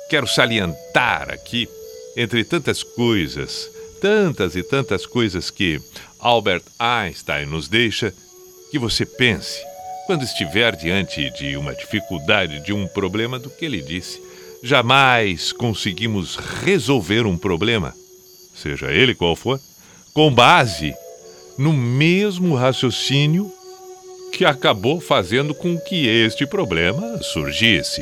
quero 0.09 0.27
salientar 0.27 1.29
aqui, 1.29 1.67
entre 2.17 2.43
tantas 2.43 2.83
coisas, 2.83 3.69
tantas 4.01 4.55
e 4.55 4.63
tantas 4.63 5.05
coisas 5.05 5.51
que 5.51 5.79
Albert 6.19 6.63
Einstein 6.79 7.45
nos 7.45 7.67
deixa, 7.67 8.13
que 8.71 8.79
você 8.79 9.05
pense, 9.05 9.61
quando 10.07 10.23
estiver 10.23 10.75
diante 10.75 11.29
de 11.31 11.55
uma 11.55 11.75
dificuldade, 11.75 12.63
de 12.65 12.73
um 12.73 12.87
problema, 12.87 13.37
do 13.37 13.49
que 13.49 13.63
ele 13.63 13.81
disse. 13.81 14.19
Jamais 14.63 15.51
conseguimos 15.51 16.35
resolver 16.35 17.25
um 17.25 17.37
problema, 17.37 17.93
seja 18.55 18.91
ele 18.91 19.13
qual 19.13 19.35
for, 19.35 19.59
com 20.13 20.33
base 20.33 20.93
no 21.57 21.71
mesmo 21.71 22.55
raciocínio 22.55 23.51
que 24.31 24.45
acabou 24.45 24.99
fazendo 24.99 25.53
com 25.53 25.77
que 25.77 26.07
este 26.07 26.45
problema 26.47 27.21
surgisse. 27.21 28.01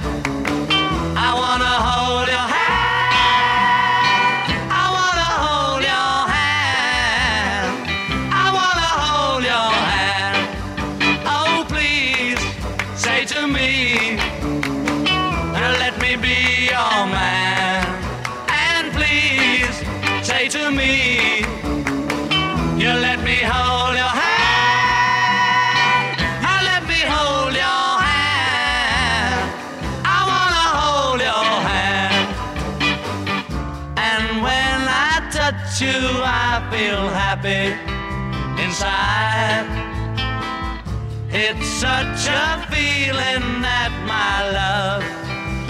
It's 41.43 41.67
such 41.67 42.27
a 42.27 42.61
feeling 42.69 43.63
that 43.65 43.89
my 44.05 44.45
love 44.53 45.01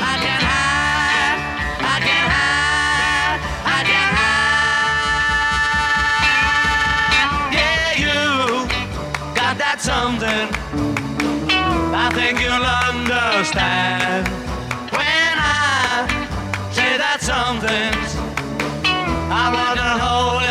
I 0.03 0.19
can 0.19 0.41
hide, 0.52 1.39
I 1.80 1.98
can 2.07 2.26
hide, 2.35 3.39
I 3.64 3.80
can 3.88 4.10
hide. 4.19 4.52
Yeah, 7.56 8.03
you 8.03 8.19
got 9.34 9.56
that 9.64 9.80
something. 9.80 10.52
I 11.95 12.11
think 12.18 12.41
you'll 12.43 12.68
understand 12.91 14.27
when 14.91 15.34
I 15.39 16.03
say 16.73 16.98
that 16.98 17.22
something. 17.22 17.95
And 19.31 20.51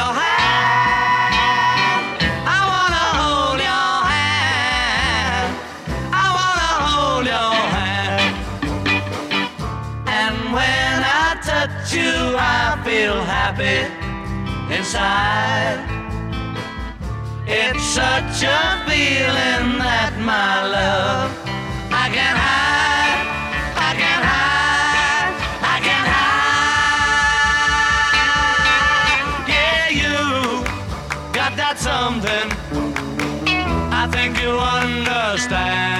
happy 13.51 13.83
inside. 14.75 15.81
It's 17.47 17.83
such 17.83 18.45
a 18.45 18.85
feeling 18.87 19.79
that 19.83 20.13
my 20.21 20.63
love 20.77 21.31
I 21.91 22.09
can 22.15 22.37
hide, 22.47 23.27
I 23.89 23.93
can 24.01 24.23
hide, 24.31 25.35
I 25.75 25.79
can 25.87 26.05
hide. 26.15 26.69
Yeah, 29.51 29.89
you 30.03 30.19
got 31.33 31.53
that 31.57 31.77
something. 31.79 32.49
I 33.93 34.07
think 34.13 34.41
you 34.41 34.51
understand 34.51 36.00